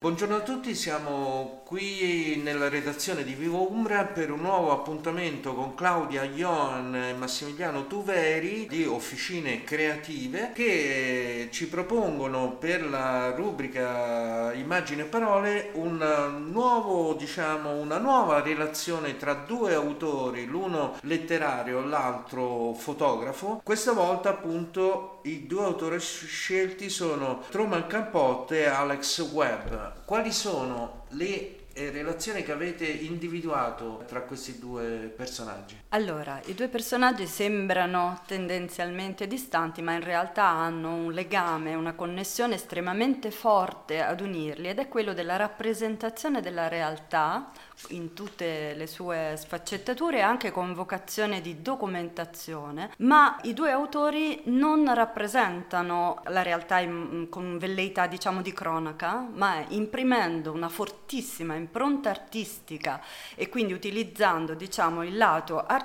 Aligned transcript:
Buongiorno 0.00 0.36
a 0.36 0.42
tutti, 0.42 0.76
siamo 0.76 1.62
qui 1.64 2.40
nella 2.40 2.68
redazione 2.68 3.24
di 3.24 3.34
Vivo 3.34 3.68
Umbra 3.68 4.04
per 4.04 4.30
un 4.30 4.42
nuovo 4.42 4.70
appuntamento 4.70 5.54
con 5.54 5.74
Claudia 5.74 6.22
Ioan 6.22 6.94
e 6.94 7.14
Massimiliano 7.14 7.88
Tuveri 7.88 8.68
di 8.68 8.84
Officine 8.84 9.64
Creative 9.64 10.52
che 10.54 11.48
ci 11.50 11.66
propongono 11.66 12.52
per 12.52 12.88
la 12.88 13.34
rubrica 13.34 14.52
Immagini 14.54 15.00
e 15.00 15.06
Parole 15.06 15.70
un 15.72 16.46
nuovo, 16.52 17.14
diciamo, 17.14 17.72
una 17.72 17.98
nuova 17.98 18.40
relazione 18.40 19.16
tra 19.16 19.34
due 19.34 19.74
autori, 19.74 20.46
l'uno 20.46 20.96
letterario, 21.00 21.84
l'altro 21.84 22.72
fotografo. 22.72 23.60
Questa 23.64 23.90
volta 23.90 24.28
appunto 24.28 25.17
i 25.22 25.46
due 25.46 25.64
autori 25.64 26.00
scelti 26.00 26.88
sono 26.88 27.44
Truman 27.50 27.86
Capote 27.86 28.62
e 28.62 28.66
Alex 28.66 29.20
Webb 29.32 30.04
quali 30.04 30.32
sono 30.32 31.04
le 31.10 31.66
eh, 31.78 31.90
relazioni 31.90 32.42
che 32.42 32.52
avete 32.52 32.86
individuato 32.86 34.02
tra 34.06 34.22
questi 34.22 34.58
due 34.58 35.12
personaggi? 35.14 35.76
Allora, 35.92 36.38
i 36.44 36.54
due 36.54 36.68
personaggi 36.68 37.26
sembrano 37.26 38.20
tendenzialmente 38.26 39.26
distanti, 39.26 39.80
ma 39.80 39.94
in 39.94 40.04
realtà 40.04 40.44
hanno 40.44 40.92
un 40.92 41.12
legame, 41.12 41.74
una 41.74 41.94
connessione 41.94 42.56
estremamente 42.56 43.30
forte 43.30 44.02
ad 44.02 44.20
unirli 44.20 44.68
ed 44.68 44.80
è 44.80 44.88
quello 44.88 45.14
della 45.14 45.36
rappresentazione 45.36 46.42
della 46.42 46.68
realtà 46.68 47.50
in 47.88 48.12
tutte 48.12 48.74
le 48.74 48.86
sue 48.86 49.34
sfaccettature 49.38 50.20
anche 50.20 50.50
con 50.50 50.74
vocazione 50.74 51.40
di 51.40 51.62
documentazione, 51.62 52.90
ma 52.98 53.38
i 53.44 53.54
due 53.54 53.70
autori 53.70 54.42
non 54.46 54.92
rappresentano 54.92 56.20
la 56.26 56.42
realtà 56.42 56.80
in, 56.80 57.28
con 57.30 57.56
velleità 57.56 58.06
diciamo 58.06 58.42
di 58.42 58.52
cronaca, 58.52 59.26
ma 59.32 59.64
imprimendo 59.68 60.52
una 60.52 60.68
fortissima 60.68 61.54
impronta 61.54 62.10
artistica 62.10 63.00
e 63.34 63.48
quindi 63.48 63.72
utilizzando 63.72 64.52
diciamo 64.52 65.02
il 65.02 65.16
lato 65.16 65.56
artistico, 65.56 65.76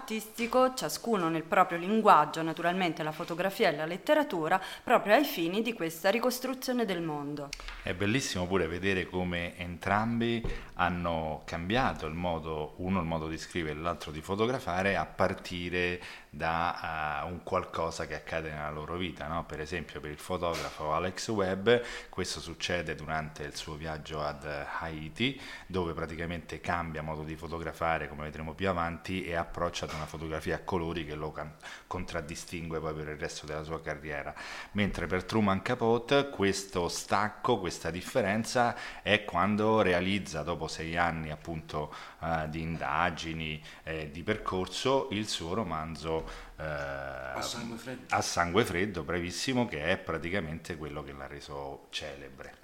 ciascuno 0.75 1.29
nel 1.29 1.43
proprio 1.43 1.77
linguaggio, 1.77 2.41
naturalmente 2.41 3.03
la 3.03 3.11
fotografia 3.11 3.69
e 3.69 3.75
la 3.75 3.85
letteratura, 3.85 4.61
proprio 4.83 5.13
ai 5.13 5.23
fini 5.23 5.61
di 5.61 5.73
questa 5.73 6.09
ricostruzione 6.09 6.85
del 6.85 7.01
mondo. 7.01 7.49
È 7.81 7.93
bellissimo 7.93 8.47
pure 8.47 8.67
vedere 8.67 9.05
come 9.05 9.57
entrambi 9.57 10.43
hanno 10.75 11.43
cambiato 11.45 12.05
il 12.07 12.13
modo, 12.13 12.73
uno 12.77 12.99
il 12.99 13.05
modo 13.05 13.27
di 13.27 13.37
scrivere 13.37 13.77
e 13.77 13.81
l'altro 13.81 14.11
di 14.11 14.21
fotografare 14.21 14.95
a 14.95 15.05
partire 15.05 16.01
da 16.29 17.21
uh, 17.23 17.31
un 17.31 17.43
qualcosa 17.43 18.07
che 18.07 18.15
accade 18.15 18.49
nella 18.49 18.71
loro 18.71 18.97
vita. 18.97 19.27
No? 19.27 19.45
Per 19.45 19.61
esempio 19.61 19.99
per 19.99 20.09
il 20.09 20.17
fotografo 20.17 20.93
Alex 20.93 21.29
Webb 21.29 21.69
questo 22.09 22.39
succede 22.39 22.95
durante 22.95 23.43
il 23.43 23.55
suo 23.55 23.75
viaggio 23.75 24.21
ad 24.21 24.45
Haiti 24.79 25.39
dove 25.67 25.93
praticamente 25.93 26.59
cambia 26.59 27.03
modo 27.03 27.23
di 27.23 27.35
fotografare 27.35 28.07
come 28.07 28.23
vedremo 28.23 28.53
più 28.53 28.67
avanti 28.67 29.23
e 29.23 29.35
approccia 29.35 29.82
ad 29.83 29.91
una 29.93 30.05
fotografia 30.05 30.55
a 30.55 30.59
colori 30.59 31.05
che 31.05 31.15
lo 31.15 31.31
can- 31.31 31.53
contraddistingue 31.87 32.79
poi 32.79 32.93
per 32.93 33.07
il 33.09 33.17
resto 33.17 33.45
della 33.45 33.63
sua 33.63 33.81
carriera. 33.81 34.33
Mentre 34.71 35.07
per 35.07 35.23
Truman 35.23 35.61
Capote 35.61 36.29
questo 36.29 36.89
stacco, 36.89 37.59
questa 37.59 37.91
differenza 37.91 38.75
è 39.01 39.23
quando 39.25 39.81
realizza 39.81 40.43
dopo 40.43 40.67
sei 40.67 40.97
anni 40.97 41.31
appunto 41.31 41.93
uh, 42.19 42.47
di 42.49 42.61
indagini, 42.61 43.61
eh, 43.83 44.09
di 44.11 44.23
percorso 44.23 45.07
il 45.11 45.27
suo 45.27 45.53
romanzo 45.53 46.51
eh, 46.57 46.63
a, 46.63 47.41
sangue 47.41 47.77
a 48.09 48.21
sangue 48.21 48.63
freddo, 48.63 49.03
brevissimo, 49.03 49.67
che 49.67 49.83
è 49.85 49.97
praticamente 49.97 50.77
quello 50.77 51.03
che 51.03 51.11
l'ha 51.11 51.27
reso 51.27 51.87
celebre. 51.89 52.62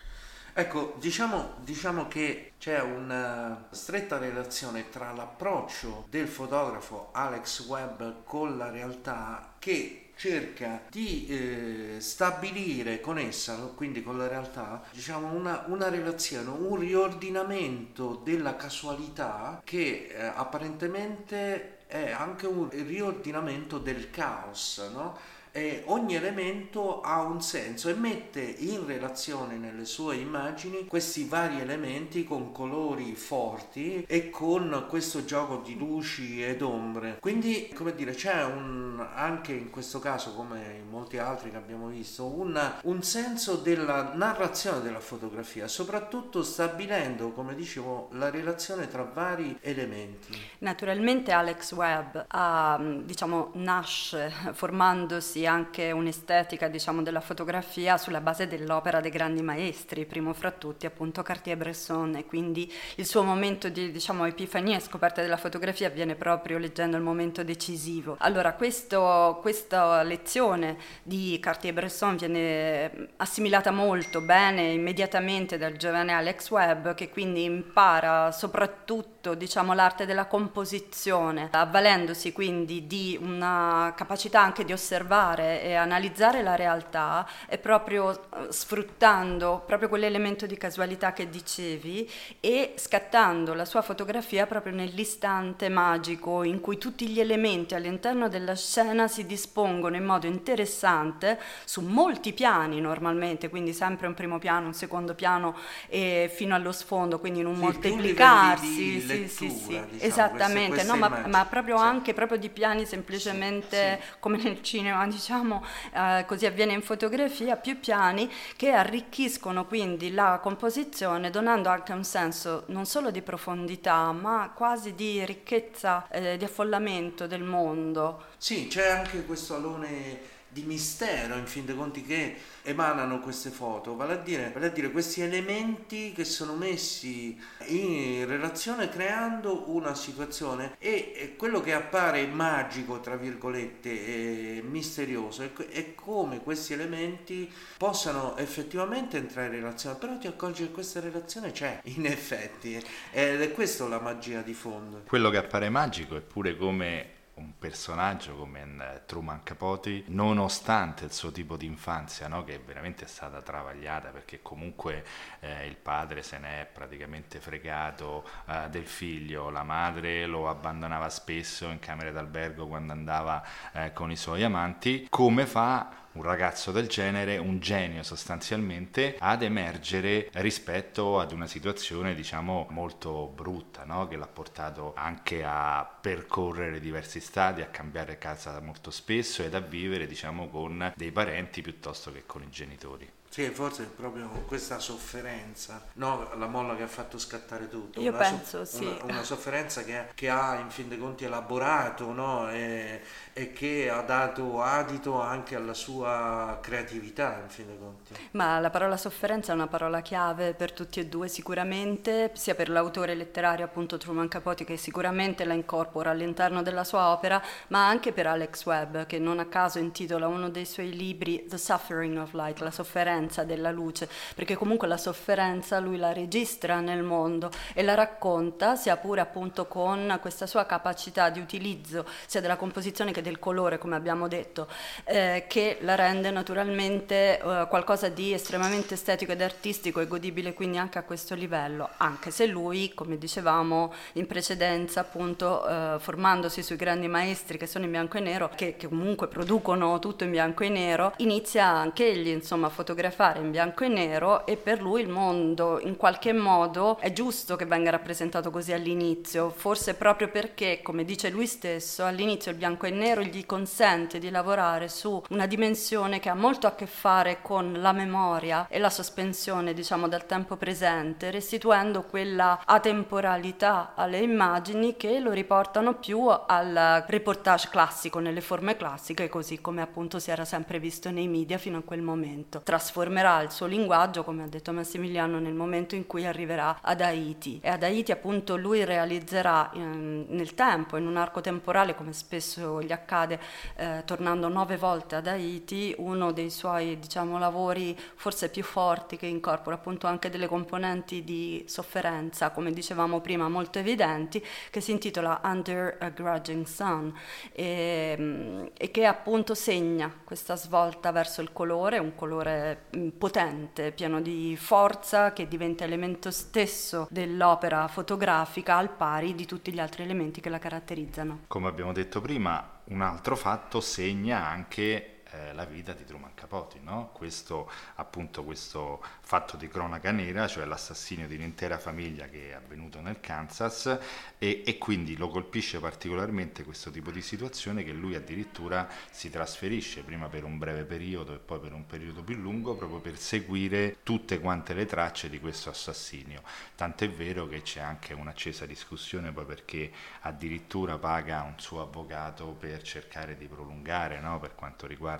Ecco, 0.54 0.96
diciamo, 1.00 1.56
diciamo, 1.64 2.08
che 2.08 2.54
c'è 2.58 2.82
una 2.82 3.68
stretta 3.72 4.18
relazione 4.18 4.90
tra 4.90 5.12
l'approccio 5.12 6.06
del 6.10 6.28
fotografo 6.28 7.10
Alex 7.14 7.66
Webb 7.68 8.24
con 8.24 8.58
la 8.58 8.70
realtà 8.70 9.54
che 9.60 10.12
cerca 10.16 10.82
di 10.90 11.28
eh, 11.28 11.96
stabilire 12.00 13.00
con 13.00 13.18
essa, 13.18 13.56
quindi 13.74 14.04
con 14.04 14.18
la 14.18 14.28
realtà, 14.28 14.84
diciamo 14.92 15.32
una, 15.32 15.64
una 15.68 15.88
relazione, 15.88 16.50
un 16.50 16.78
riordinamento 16.78 18.20
della 18.22 18.58
casualità 18.58 19.62
che 19.64 20.10
eh, 20.12 20.26
apparentemente 20.26 21.86
è 21.88 22.12
anche 22.12 22.48
un 22.48 22.70
riordinamento 22.70 23.78
del 23.78 24.10
caos, 24.10 24.90
no? 24.94 25.18
E 25.52 25.84
ogni 25.88 26.16
elemento 26.16 27.02
ha 27.02 27.22
un 27.22 27.42
senso 27.42 27.90
e 27.90 27.94
mette 27.94 28.42
in 28.42 28.86
relazione 28.86 29.58
nelle 29.58 29.86
sue 29.86 30.16
immagini 30.16 30.86
questi 30.88 31.26
vari 31.26 31.60
elementi 31.60 32.24
con 32.24 32.52
colori 32.52 33.16
forti 33.16 34.06
e 34.08 34.30
con 34.30 34.86
questo 34.88 35.26
gioco 35.26 35.62
di 35.64 35.78
luci 35.78 36.44
ed 36.44 36.62
ombre. 36.62 37.18
Quindi, 37.20 37.72
come 37.74 37.94
dire, 37.96 38.14
c'è 38.14 38.44
un, 38.44 39.06
anche 39.14 39.54
in 39.54 39.70
questo 39.70 40.00
caso, 40.00 40.34
come 40.34 40.78
in 40.80 40.90
molti 40.90 41.18
altri 41.18 41.52
che 41.52 41.58
abbiamo 41.58 41.88
visto, 41.88 42.26
una, 42.26 42.80
un 42.84 43.02
senso 43.04 43.56
della 43.56 44.12
narrazione 44.14 44.82
della 44.82 45.00
fotografia, 45.00 45.68
soprattutto 45.68 46.44
stabilendo, 46.44 47.32
come 47.32 47.56
dicevo, 47.56 48.10
la 48.14 48.30
relazione 48.30 48.88
tra 48.88 49.04
vari 49.04 49.58
elementi. 49.62 50.38
Naturalmente 50.60 51.32
Alex 51.32 51.74
Webb 51.74 52.18
ha, 52.28 52.80
diciamo, 53.04 53.52
nasce 53.54 54.32
formandosi 54.54 55.39
anche 55.46 55.92
un'estetica 55.92 56.68
diciamo, 56.68 57.02
della 57.02 57.22
fotografia 57.22 57.98
sulla 57.98 58.22
base 58.22 58.48
dell'opera 58.48 59.00
dei 59.00 59.12
grandi 59.12 59.42
maestri, 59.42 60.06
primo 60.06 60.34
fra 60.34 60.52
tutti 60.52 60.86
appunto 60.86 61.22
Cartier-Bresson 61.22 62.16
e 62.16 62.26
quindi 62.26 62.72
il 62.96 63.06
suo 63.06 63.24
momento 63.24 63.70
di 63.70 63.92
diciamo, 63.92 64.26
epifania 64.26 64.78
e 64.78 64.82
scoperta 64.82 65.22
della 65.22 65.38
fotografia 65.38 65.88
avviene 65.88 66.16
proprio 66.16 66.58
leggendo 66.58 66.98
il 66.98 67.04
momento 67.04 67.44
decisivo. 67.44 68.16
Allora 68.20 68.54
questo, 68.54 69.40
questa 69.42 70.04
lezione 70.04 70.78
di 71.04 71.38
Cartier-Bresson 71.42 72.18
viene 72.18 73.10
assimilata 73.18 73.72
molto 73.72 74.22
bene 74.22 74.72
immediatamente 74.72 75.58
dal 75.58 75.74
giovane 75.74 76.14
Alex 76.14 76.50
Webb 76.50 76.94
che 76.94 77.10
quindi 77.10 77.44
impara 77.44 78.32
soprattutto 78.32 79.34
diciamo, 79.34 79.74
l'arte 79.74 80.06
della 80.06 80.26
composizione, 80.26 81.50
avvalendosi 81.52 82.32
quindi 82.32 82.88
di 82.88 83.18
una 83.22 83.94
capacità 83.96 84.42
anche 84.42 84.64
di 84.64 84.72
osservare 84.72 85.29
osservare 85.30 85.62
e 85.62 85.76
analizzare 85.76 86.42
la 86.42 86.56
realtà 86.56 87.28
è 87.48 87.58
proprio 87.58 88.12
eh, 88.12 88.52
sfruttando 88.52 89.64
proprio 89.66 89.90
quell'elemento 89.90 90.46
di 90.46 90.58
casualità 90.58 91.14
che 91.14 91.30
dicevi 91.30 92.10
e 92.40 92.74
scattando 92.78 93.54
la 93.54 93.66
sua 93.66 93.82
fotografia 93.82 94.48
proprio 94.48 94.74
nell'istante 94.74 95.70
magico 95.70 96.44
in 96.44 96.60
cui 96.60 96.78
tutti 96.78 97.08
gli 97.08 97.20
elementi 97.20 97.76
all'interno 97.76 98.28
della 98.28 98.56
scena 98.56 99.08
si 99.08 99.26
dispongono 99.26 99.96
in 99.96 100.06
modo 100.06 100.28
interessante 100.28 101.40
su 101.66 101.82
molti 101.82 102.34
piani 102.34 102.82
normalmente, 102.82 103.50
quindi 103.50 103.74
sempre 103.74 104.08
un 104.08 104.14
primo 104.14 104.40
piano, 104.40 104.68
un 104.68 104.74
secondo 104.74 105.14
piano 105.14 105.56
e 105.88 106.32
fino 106.34 106.56
allo 106.56 106.72
sfondo, 106.72 107.20
quindi 107.20 107.40
in 107.40 107.46
un 107.46 107.56
sì, 107.56 107.62
moltiplicarsi. 107.62 109.02
Sì, 109.02 109.28
sì, 109.28 109.28
sì, 109.28 109.48
diciamo, 109.48 109.88
esattamente, 110.00 110.70
queste, 110.70 110.88
queste 110.88 110.92
no, 110.92 110.96
ma, 110.98 111.28
ma, 111.28 111.46
proprio 111.46 111.78
sì. 111.78 111.84
anche 111.84 112.14
proprio 112.14 112.38
di 112.38 112.50
piani 112.50 112.86
semplicemente 112.86 114.00
come 114.20 114.38
nel 114.38 114.62
cinema, 114.62 114.98
diciamo, 115.20 115.64
eh, 115.94 116.24
così 116.26 116.46
avviene 116.46 116.72
in 116.72 116.82
fotografia, 116.82 117.58
più 117.58 117.80
piani 117.80 118.32
che 118.56 118.72
arricchiscono 118.72 119.66
quindi 119.66 120.12
la 120.14 120.40
composizione 120.42 121.30
donando 121.30 121.68
anche 121.68 121.92
un 121.92 122.06
senso 122.06 122.64
non 122.68 122.86
solo 122.86 123.12
di 123.12 123.22
profondità 123.22 124.12
ma 124.14 124.52
quasi 124.56 124.96
di 124.96 125.24
ricchezza, 125.26 126.08
eh, 126.10 126.38
di 126.38 126.46
affollamento 126.46 127.28
del 127.28 127.44
mondo. 127.44 128.24
Sì, 128.38 128.68
c'è 128.68 128.90
anche 128.90 129.26
questo 129.26 129.56
alone 129.56 130.38
di 130.50 130.64
mistero 130.64 131.36
in 131.36 131.46
fin 131.46 131.66
dei 131.66 131.76
conti 131.76 132.04
che 132.04 132.36
emanano 132.64 133.20
queste 133.20 133.50
foto, 133.50 133.96
vale 133.96 134.14
a, 134.14 134.18
dire, 134.18 134.52
vale 134.54 134.68
a 134.68 134.70
dire 134.70 134.92
questi 134.92 135.22
elementi 135.22 136.12
che 136.12 136.24
sono 136.24 136.56
messi 136.56 137.40
in 137.68 138.26
relazione 138.28 138.90
creando 138.90 139.70
una 139.72 139.96
situazione 139.96 140.76
e, 140.78 141.36
quello 141.38 141.62
che 141.62 141.74
appare 141.74 142.26
magico, 142.28 143.00
tra 143.00 143.16
virgolette, 143.16 144.58
e 144.58 144.62
misterioso 144.62 145.44
è, 145.44 145.96
come 145.96 146.42
questi 146.42 146.74
elementi 146.74 147.52
possano 147.78 148.38
effettivamente 148.38 149.18
entrare 149.18 149.48
in 149.48 149.54
relazione, 149.54 149.98
però 149.98 150.18
ti 150.18 150.28
accorgi 150.28 150.64
che 150.64 150.72
questa 150.72 151.00
relazione 151.00 151.52
c'è 151.52 151.80
in 151.86 152.06
effetti 152.06 152.76
ed 153.12 153.42
è 153.42 153.52
questa 153.52 153.88
la 153.88 154.00
magia 154.00 154.42
di 154.42 154.54
fondo. 154.54 155.04
Quello 155.08 155.30
che 155.30 155.38
appare 155.38 155.70
magico 155.70 156.16
è 156.16 156.22
pure 156.22 156.58
come 156.58 157.18
un 157.40 157.54
personaggio 157.58 158.36
come 158.36 159.02
Truman 159.06 159.44
Capote, 159.44 160.04
nonostante 160.08 161.06
il 161.06 161.14
suo 161.14 161.32
tipo 161.32 161.56
di 161.56 161.66
infanzia, 161.66 162.28
no? 162.28 162.44
che 162.44 162.60
veramente 162.64 163.08
stata 163.08 163.42
travagliata 163.42 164.10
perché 164.10 164.42
comunque 164.42 165.06
eh, 165.40 165.66
il 165.66 165.78
padre 165.78 166.22
se 166.22 166.38
ne 166.38 166.62
è 166.62 166.66
praticamente 166.66 167.40
fregato 167.40 168.28
eh, 168.46 168.70
del 168.70 168.86
figlio, 168.86 169.50
la 169.50 169.64
madre 169.64 170.26
lo 170.26 170.50
abbandonava 170.50 171.10
spesso 171.10 171.70
in 171.70 171.80
camere 171.80 172.12
d'albergo 172.12 172.68
quando 172.68 172.92
andava 172.92 173.44
eh, 173.72 173.94
con 173.94 174.12
i 174.12 174.18
suoi 174.18 174.44
amanti, 174.44 175.08
come 175.10 175.46
fa 175.46 176.08
un 176.20 176.26
ragazzo 176.26 176.74
del 176.74 176.88
genere, 176.88 177.38
un 177.38 177.60
genio 177.60 178.04
sostanzialmente, 178.04 179.16
ad 179.20 179.42
emergere 179.42 180.30
rispetto 180.34 181.18
ad 181.18 181.32
una 181.32 181.48
situazione 181.48 182.14
diciamo 182.14 182.68
molto 182.72 183.32
brutta, 183.34 183.86
no? 183.86 184.06
che 184.10 184.18
l'ha 184.18 184.28
portato 184.28 184.94
anche 184.96 185.44
a 185.46 185.90
percorrere 186.02 186.82
diversi 186.82 187.22
stadi, 187.22 187.62
a 187.62 187.68
cambiare 187.68 188.18
casa 188.18 188.60
molto 188.60 188.92
spesso 188.92 189.44
ed 189.44 189.56
a 189.56 189.62
vivere 189.62 190.08
diciamo 190.08 190.50
con 190.50 190.92
dei 190.94 191.12
parenti 191.12 191.62
piuttosto 191.62 192.12
che 192.12 192.24
con 192.26 192.44
i 192.44 192.50
genitori. 192.50 193.10
Sì, 193.30 193.48
forse 193.52 193.84
è 193.84 193.86
proprio 193.86 194.28
questa 194.48 194.80
sofferenza, 194.80 195.84
no? 195.94 196.32
la 196.36 196.48
molla 196.48 196.76
che 196.76 196.82
ha 196.82 196.88
fatto 196.88 197.20
scattare 197.20 197.70
tutto. 197.70 198.02
Io 198.02 198.10
una 198.10 198.18
penso, 198.18 198.66
so- 198.66 198.78
sì. 198.78 198.86
Una, 198.86 199.14
una 199.14 199.24
sofferenza 199.24 199.84
che, 199.84 200.06
che, 200.16 200.30
ha 200.30 200.56
in 200.56 200.72
fin 200.72 200.90
dei 200.90 200.98
conti 200.98 201.26
elaborato 201.26 202.12
no? 202.12 202.50
e, 202.50 203.02
e, 203.34 203.54
che 203.54 203.88
ha 203.88 204.02
dato 204.02 204.64
adito 204.64 205.22
anche 205.22 205.56
alla 205.56 205.76
sua 205.76 206.58
creatività, 206.60 207.40
in 207.44 207.50
fin 207.50 207.68
dei 207.68 207.78
conti. 207.78 208.14
Ma 208.32 208.60
la 208.60 208.72
parola 208.72 208.98
sofferenza 208.98 209.52
è 209.52 209.56
una 209.56 209.68
parola 209.68 210.02
chiave 210.02 210.56
per 210.56 210.72
tutti 210.72 211.00
e 211.00 211.06
due 211.06 211.28
sicuramente, 211.28 212.32
sia 212.34 212.56
per 212.56 212.68
l'autore 212.68 213.14
letterario 213.14 213.64
appunto 213.64 213.98
Truman 213.98 214.28
Capote 214.28 214.64
che 214.64 214.76
sicuramente 214.76 215.46
la 215.46 215.54
incorpora 215.54 216.10
all'interno 216.10 216.64
della 216.64 216.84
sua 216.84 217.12
opera, 217.12 217.40
ma 217.68 217.88
anche 217.88 218.12
per 218.12 218.26
Alex 218.26 218.66
Webb 218.66 219.06
che 219.06 219.20
non 219.20 219.38
a 219.38 219.46
caso 219.46 219.78
intitola 219.78 220.28
uno 220.28 220.50
dei 220.50 220.66
suoi 220.66 220.96
libri 220.96 221.46
The 221.48 221.60
Suffering 221.60 222.18
of 222.18 222.34
Light, 222.34 222.60
la 222.62 222.72
sofferenza 222.72 223.18
sofferenza 223.20 223.44
della 223.44 223.72
luce, 223.72 224.08
perché 224.36 224.56
comunque 224.56 224.88
la 224.88 224.98
sofferenza 224.98 225.80
lui 225.80 225.98
la 225.98 226.14
registra 226.14 226.80
nel 226.80 227.04
mondo 227.04 227.52
e 227.74 227.84
la 227.84 227.94
racconta, 227.94 228.76
sia 228.76 228.96
pure 228.98 229.22
appunto 229.22 229.66
con 229.66 230.18
questa 230.22 230.48
sua 230.48 230.66
capacità 230.66 231.30
di 231.30 231.40
utilizzo 231.40 232.06
sia 232.26 232.40
della 232.40 232.56
composizione 232.56 233.12
che 233.12 233.22
del 233.22 233.40
colore, 233.40 233.78
come 233.78 233.96
abbiamo 233.96 234.28
detto, 234.28 234.68
eh, 235.04 235.46
che 235.48 235.80
la 235.82 235.96
rende 235.96 236.32
naturalmente 236.32 237.40
eh, 237.40 237.66
qualcosa 237.70 238.08
di 238.08 238.34
estremamente 238.34 238.94
estetico 238.94 239.32
ed 239.34 239.42
artistico 239.42 240.00
e 240.00 240.08
godibile 240.08 240.54
quindi 240.54 240.78
anche 240.78 240.98
a 240.98 241.04
questo 241.04 241.36
livello, 241.36 241.90
anche 241.98 242.32
se 242.32 242.46
lui, 242.46 242.94
come 242.94 243.18
dicevamo 243.18 243.94
in 244.14 244.28
precedenza, 244.28 245.02
appunto 245.02 245.68
eh, 245.68 245.96
formandosi 246.00 246.64
sui 246.64 246.76
grandi 246.76 247.08
maestri 247.08 247.58
che 247.58 247.68
sono 247.68 247.86
in 247.86 247.92
bianco 247.92 248.18
e 248.18 248.22
nero, 248.22 248.50
che, 248.56 248.76
che 248.78 248.88
comunque 248.88 249.28
producono 249.28 250.00
tutto 250.00 250.24
in 250.24 250.32
bianco 250.32 250.64
e 250.64 250.70
nero, 250.70 251.14
inizia 251.18 251.66
anche 251.66 252.08
egli 252.08 252.30
insomma 252.30 252.68
a 252.68 252.70
fotografare 252.70 253.09
fotografare 253.10 253.40
in 253.40 253.52
bianco 253.52 253.84
e 253.84 253.88
nero 253.88 254.46
e 254.46 254.56
per 254.56 254.82
lui 254.82 255.02
il 255.02 255.10
mondo 255.10 255.80
in 255.82 255.98
qualche 255.98 256.32
modo 256.32 256.98
è 257.00 257.12
giusto 257.12 257.56
che 257.56 257.66
venga 257.66 257.90
rappresentato 257.90 258.52
così 258.52 258.72
all'inizio, 258.72 259.50
forse 259.50 259.96
proprio 259.96 260.30
perché, 260.30 260.82
come 260.82 261.04
dice 261.04 261.30
lui 261.30 261.48
stesso, 261.48 262.06
all'inizio 262.06 262.52
il 262.52 262.58
bianco 262.58 262.86
e 262.86 262.92
nero 262.92 263.22
gli 263.22 263.46
consente 263.46 264.20
di 264.20 264.30
lavorare 264.30 264.88
su 264.88 265.22
una 265.30 265.48
dimensione 265.48 266.20
che 266.20 266.30
ha 266.30 266.36
molto 266.36 266.68
a 266.68 266.76
che 266.76 266.86
fare 266.86 267.40
con 267.42 267.74
la 267.80 267.92
memoria 267.92 268.68
e 268.70 268.80
la 268.80 268.90
sospensione, 268.90 269.74
diciamo, 269.74 270.08
del 270.08 270.26
tempo 270.26 270.56
presente, 270.56 271.32
restituendo 271.32 272.04
quella 272.04 272.62
atemporalità 272.66 273.94
alle 273.96 274.20
immagini 274.20 274.96
che 274.96 275.20
lo 275.20 275.32
riportano 275.32 275.96
più 275.96 276.28
al 276.28 277.04
reportage 277.08 277.70
classico, 277.70 278.20
nelle 278.20 278.42
forme 278.42 278.78
classiche, 278.78 279.30
così 279.30 279.60
come 279.60 279.82
appunto 279.82 280.20
si 280.20 280.32
era 280.32 280.46
sempre 280.46 280.80
visto 280.80 281.10
nei 281.12 281.28
media 281.28 281.58
fino 281.58 281.80
a 281.80 281.84
quel 281.84 282.02
momento. 282.02 282.62
Trasformando 282.64 282.99
trasformerà 283.00 283.42
il 283.42 283.52
suo 283.52 283.66
linguaggio, 283.66 284.24
come 284.24 284.44
ha 284.44 284.48
detto 284.48 284.74
Massimiliano, 284.74 285.40
nel 285.40 285.54
momento 285.54 285.96
in 285.96 286.06
cui 286.06 286.26
arriverà 286.26 286.80
ad 286.82 287.00
Haiti. 287.00 287.60
E 287.64 287.70
ad 287.70 287.84
Haiti 287.84 288.12
appunto 288.12 288.58
lui 288.58 288.84
realizzerà 288.84 289.70
in, 289.74 290.26
nel 290.28 290.54
tempo, 290.54 290.98
in 290.98 291.08
un 291.08 291.16
arco 291.16 291.40
temporale, 291.40 291.96
come 291.96 292.12
spesso 292.12 292.82
gli 292.82 292.92
accade, 292.92 293.40
eh, 293.76 294.04
tornando 294.06 294.50
nove 294.50 294.76
volte 294.76 295.16
ad 295.16 295.28
Haiti, 295.28 295.96
uno 295.98 296.32
dei 296.34 296.50
suoi 296.50 297.00
diciamo, 297.00 297.40
lavori 297.40 297.98
forse 298.16 298.50
più 298.50 298.64
forti 298.64 299.16
che 299.16 299.28
incorpora 299.28 299.76
appunto 299.76 300.08
anche 300.08 300.30
delle 300.30 300.48
componenti 300.48 301.24
di 301.24 301.64
sofferenza, 301.68 302.50
come 302.50 302.74
dicevamo 302.74 303.22
prima, 303.22 303.48
molto 303.48 303.80
evidenti, 303.80 304.44
che 304.70 304.82
si 304.82 304.92
intitola 304.92 305.40
Under 305.44 305.98
a 306.00 306.10
Grudging 306.10 306.66
Sun 306.66 307.14
e, 307.54 308.72
e 308.76 308.92
che 308.92 309.06
appunto 309.06 309.56
segna 309.56 310.14
questa 310.24 310.56
svolta 310.56 311.12
verso 311.12 311.42
il 311.42 311.54
colore, 311.54 311.98
un 311.98 312.16
colore 312.16 312.88
Mm, 312.89 312.89
potente, 313.18 313.92
pieno 313.92 314.22
di 314.22 314.56
forza, 314.58 315.34
che 315.34 315.48
diventa 315.48 315.84
elemento 315.84 316.32
stesso 316.32 317.08
dell'opera 317.10 317.88
fotografica 317.88 318.76
al 318.78 318.90
pari 318.90 319.36
di 319.36 319.46
tutti 319.46 319.72
gli 319.72 319.80
altri 319.80 320.04
elementi 320.04 320.42
che 320.42 320.50
la 320.50 320.60
caratterizzano. 320.60 321.42
Come 321.48 321.68
abbiamo 321.68 321.94
detto 321.94 322.22
prima, 322.22 322.82
un 322.86 323.02
altro 323.02 323.36
fatto 323.36 323.80
segna 323.82 324.46
anche 324.46 325.19
eh, 325.32 325.54
la 325.54 325.66
vita 325.66 325.94
di 325.94 326.06
Truman 326.06 326.34
Capote, 326.34 326.80
no? 326.82 327.12
questo, 327.14 327.70
appunto 327.96 328.44
questo 328.44 329.04
fatto 329.22 329.58
di 329.58 329.68
cronaca 329.68 330.12
nera, 330.12 330.48
cioè 330.48 330.66
l'assassinio 330.66 331.28
di 331.28 331.36
un'intera 331.36 331.78
famiglia 331.78 332.28
che 332.28 332.50
è 332.50 332.54
avvenuto 332.54 333.00
nel 333.02 333.20
Kansas 333.20 334.00
e, 334.38 334.64
e, 334.66 334.78
quindi 334.78 335.18
lo 335.18 335.30
colpisce 335.30 335.80
particolarmente 335.80 336.64
questo 336.64 336.90
tipo 336.90 337.12
di 337.12 337.22
situazione 337.22 337.84
che 337.84 337.92
lui 337.92 338.16
addirittura 338.16 338.88
si 339.12 339.30
trasferisce 339.30 340.02
prima 340.02 340.30
per 340.30 340.44
un 340.44 340.58
breve 340.58 340.84
periodo 340.84 341.36
e 341.36 341.38
poi 341.38 341.60
per 341.60 341.74
un 341.74 341.86
periodo 341.86 342.24
più 342.24 342.36
lungo 342.36 342.76
proprio 342.76 343.00
per 343.00 343.18
seguire 343.18 343.98
tutte 344.02 344.40
quante 344.40 344.74
le 344.74 344.86
tracce 344.86 345.30
di 345.30 345.40
questo 345.40 345.70
assassinio. 345.70 346.42
Tant'è 346.76 347.10
vero 347.10 347.48
che 347.48 347.62
c'è 347.62 347.82
anche 347.82 348.14
un'accesa 348.14 348.66
discussione 348.66 349.32
poi 349.32 349.46
perché 349.46 349.92
addirittura 350.22 350.98
paga 350.98 351.44
un 351.44 351.60
suo 351.60 351.82
avvocato 351.82 352.48
per 352.48 352.82
cercare 352.82 353.38
di 353.38 353.46
prolungare 353.46 354.20
no? 354.20 354.40
per 354.40 354.56
quanto 354.56 354.88
riguarda 354.88 355.19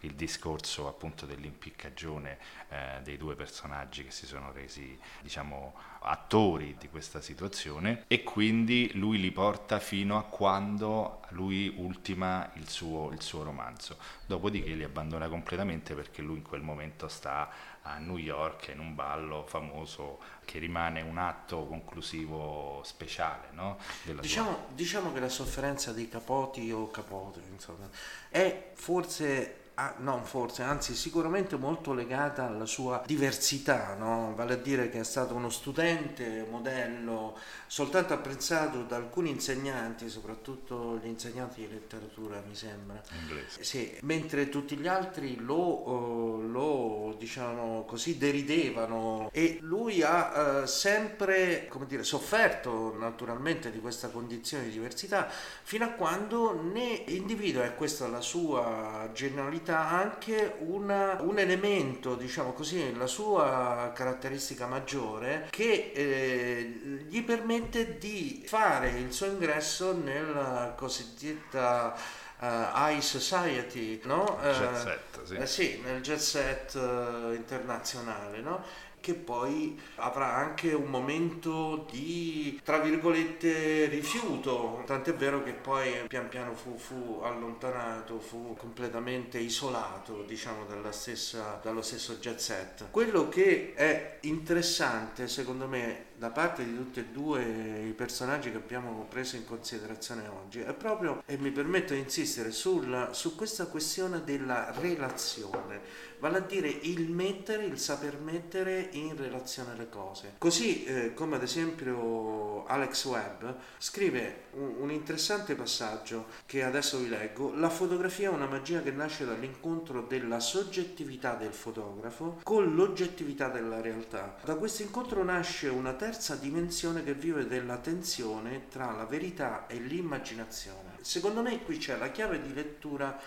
il 0.00 0.14
discorso 0.14 0.88
appunto 0.88 1.26
dell'impiccagione 1.26 2.38
eh, 2.68 3.00
dei 3.02 3.16
due 3.16 3.34
personaggi 3.34 4.04
che 4.04 4.10
si 4.10 4.26
sono 4.26 4.52
resi 4.52 4.98
diciamo 5.20 5.74
attori 6.02 6.76
di 6.78 6.88
questa 6.88 7.20
situazione 7.20 8.04
e 8.08 8.22
quindi 8.22 8.90
lui 8.94 9.20
li 9.20 9.30
porta 9.30 9.78
fino 9.78 10.18
a 10.18 10.24
quando 10.24 11.20
lui 11.30 11.72
ultima 11.76 12.50
il 12.54 12.68
suo, 12.68 13.10
il 13.12 13.20
suo 13.20 13.42
romanzo. 13.42 13.98
Dopodiché 14.26 14.70
li 14.74 14.84
abbandona 14.84 15.28
completamente 15.28 15.94
perché 15.94 16.22
lui 16.22 16.38
in 16.38 16.42
quel 16.42 16.62
momento 16.62 17.08
sta 17.08 17.50
a 17.82 17.98
New 17.98 18.16
York 18.16 18.68
in 18.68 18.78
un 18.78 18.94
ballo 18.94 19.44
famoso 19.46 20.20
che 20.44 20.58
rimane 20.58 21.00
un 21.00 21.18
atto 21.18 21.66
conclusivo 21.66 22.80
speciale. 22.84 23.48
No? 23.52 23.78
Diciamo, 24.20 24.66
diciamo, 24.74 25.12
che 25.12 25.20
la 25.20 25.28
sofferenza 25.28 25.92
dei 25.92 26.08
Capoti 26.08 26.70
o 26.70 26.90
Capote 26.90 27.40
insomma, 27.50 27.88
è 28.28 28.70
forse 28.74 29.61
Ah, 29.74 29.94
non 29.98 30.22
forse, 30.24 30.62
anzi 30.62 30.94
sicuramente 30.94 31.56
molto 31.56 31.94
legata 31.94 32.46
alla 32.46 32.66
sua 32.66 33.02
diversità, 33.06 33.94
no? 33.94 34.34
vale 34.34 34.54
a 34.54 34.56
dire 34.56 34.90
che 34.90 35.00
è 35.00 35.04
stato 35.04 35.34
uno 35.34 35.48
studente 35.48 36.46
modello 36.50 37.38
soltanto 37.66 38.12
apprezzato 38.12 38.82
da 38.82 38.96
alcuni 38.96 39.30
insegnanti, 39.30 40.10
soprattutto 40.10 40.98
gli 41.02 41.06
insegnanti 41.06 41.62
di 41.62 41.72
letteratura 41.72 42.42
mi 42.46 42.54
sembra, 42.54 43.00
Inglese. 43.18 43.64
Sì, 43.64 43.96
mentre 44.02 44.50
tutti 44.50 44.76
gli 44.76 44.86
altri 44.86 45.36
lo, 45.36 45.88
uh, 45.88 46.42
lo 46.42 47.16
diciamo 47.18 47.84
così 47.86 48.18
deridevano 48.18 49.30
e 49.32 49.56
lui 49.62 50.02
ha 50.02 50.60
uh, 50.60 50.66
sempre 50.66 51.66
come 51.68 51.86
dire, 51.86 52.04
sofferto 52.04 52.94
naturalmente 52.98 53.70
di 53.70 53.80
questa 53.80 54.08
condizione 54.08 54.64
di 54.64 54.70
diversità 54.72 55.30
fino 55.62 55.86
a 55.86 55.88
quando 55.92 56.60
ne 56.60 57.04
individua, 57.06 57.64
e 57.64 57.74
questa 57.74 58.04
è 58.04 58.10
la 58.10 58.20
sua 58.20 59.08
genialità, 59.14 59.60
rappresenta 59.62 59.88
anche 59.88 60.56
una, 60.60 61.18
un 61.20 61.38
elemento, 61.38 62.14
diciamo 62.14 62.52
così, 62.52 62.94
la 62.96 63.06
sua 63.06 63.92
caratteristica 63.94 64.66
maggiore 64.66 65.46
che 65.50 65.92
eh, 65.94 67.04
gli 67.08 67.22
permette 67.22 67.98
di 67.98 68.42
fare 68.46 68.90
il 68.90 69.12
suo 69.12 69.26
ingresso 69.26 69.92
nella 69.92 70.74
cosiddetta 70.76 71.94
uh, 72.40 72.46
high 72.74 73.00
society, 73.00 74.00
no? 74.04 74.38
Jet 74.42 74.74
set, 74.74 75.22
sì. 75.22 75.34
Eh, 75.36 75.46
sì, 75.46 75.80
nel 75.84 76.00
jet 76.00 76.18
set 76.18 76.74
uh, 76.74 77.32
internazionale, 77.32 78.40
no? 78.40 78.64
Che 79.02 79.14
poi 79.14 79.78
avrà 79.96 80.36
anche 80.36 80.72
un 80.72 80.88
momento 80.88 81.86
di, 81.90 82.58
tra 82.64 82.78
virgolette, 82.78 83.86
rifiuto, 83.86 84.82
tant'è 84.86 85.12
vero 85.12 85.42
che 85.42 85.52
poi 85.52 86.06
pian 86.06 86.28
piano 86.28 86.54
fu, 86.54 86.78
fu 86.78 87.20
allontanato, 87.22 88.20
fu 88.20 88.54
completamente 88.56 89.38
isolato, 89.38 90.22
diciamo, 90.22 90.64
stessa, 90.90 91.58
dallo 91.62 91.82
stesso 91.82 92.18
jet 92.18 92.38
set. 92.38 92.86
Quello 92.90 93.28
che 93.28 93.74
è 93.74 94.18
interessante, 94.22 95.26
secondo 95.26 95.66
me, 95.66 96.10
da 96.22 96.30
parte 96.30 96.64
di 96.64 96.76
tutti 96.76 97.00
e 97.00 97.06
due 97.06 97.42
i 97.84 97.92
personaggi 97.94 98.52
che 98.52 98.58
abbiamo 98.58 99.06
preso 99.08 99.34
in 99.34 99.44
considerazione 99.44 100.28
oggi 100.28 100.60
è 100.60 100.72
proprio, 100.72 101.20
e 101.26 101.36
mi 101.36 101.50
permetto 101.50 101.94
di 101.94 101.98
insistere, 101.98 102.52
sul, 102.52 103.08
su 103.10 103.34
questa 103.34 103.66
questione 103.66 104.22
della 104.22 104.72
relazione 104.78 106.10
vale 106.22 106.36
a 106.36 106.40
dire 106.40 106.68
il 106.68 107.10
mettere, 107.10 107.64
il 107.64 107.80
saper 107.80 108.16
mettere 108.20 108.90
in 108.92 109.16
relazione 109.16 109.74
le 109.76 109.88
cose. 109.88 110.34
Così 110.38 110.84
eh, 110.84 111.14
come 111.14 111.34
ad 111.34 111.42
esempio 111.42 112.64
Alex 112.66 113.04
Webb 113.06 113.44
scrive 113.78 114.44
un, 114.52 114.76
un 114.78 114.90
interessante 114.92 115.56
passaggio 115.56 116.26
che 116.46 116.62
adesso 116.62 116.98
vi 116.98 117.08
leggo, 117.08 117.52
la 117.56 117.68
fotografia 117.68 118.30
è 118.30 118.32
una 118.32 118.46
magia 118.46 118.82
che 118.82 118.92
nasce 118.92 119.24
dall'incontro 119.24 120.02
della 120.02 120.38
soggettività 120.38 121.34
del 121.34 121.52
fotografo 121.52 122.38
con 122.44 122.72
l'oggettività 122.72 123.48
della 123.48 123.80
realtà. 123.80 124.36
Da 124.44 124.54
questo 124.54 124.82
incontro 124.82 125.24
nasce 125.24 125.66
una 125.66 125.94
terza 125.94 126.11
dimensione 126.40 127.02
che 127.02 127.14
vive 127.14 127.46
della 127.46 127.78
tensione 127.78 128.68
tra 128.68 128.90
la 128.92 129.04
verità 129.04 129.66
e 129.66 129.76
l'immaginazione. 129.76 130.98
Secondo 131.00 131.42
me 131.42 131.62
qui 131.62 131.78
c'è 131.78 131.96
la 131.96 132.10
chiave 132.10 132.40
di 132.40 132.54
lettura 132.54 133.18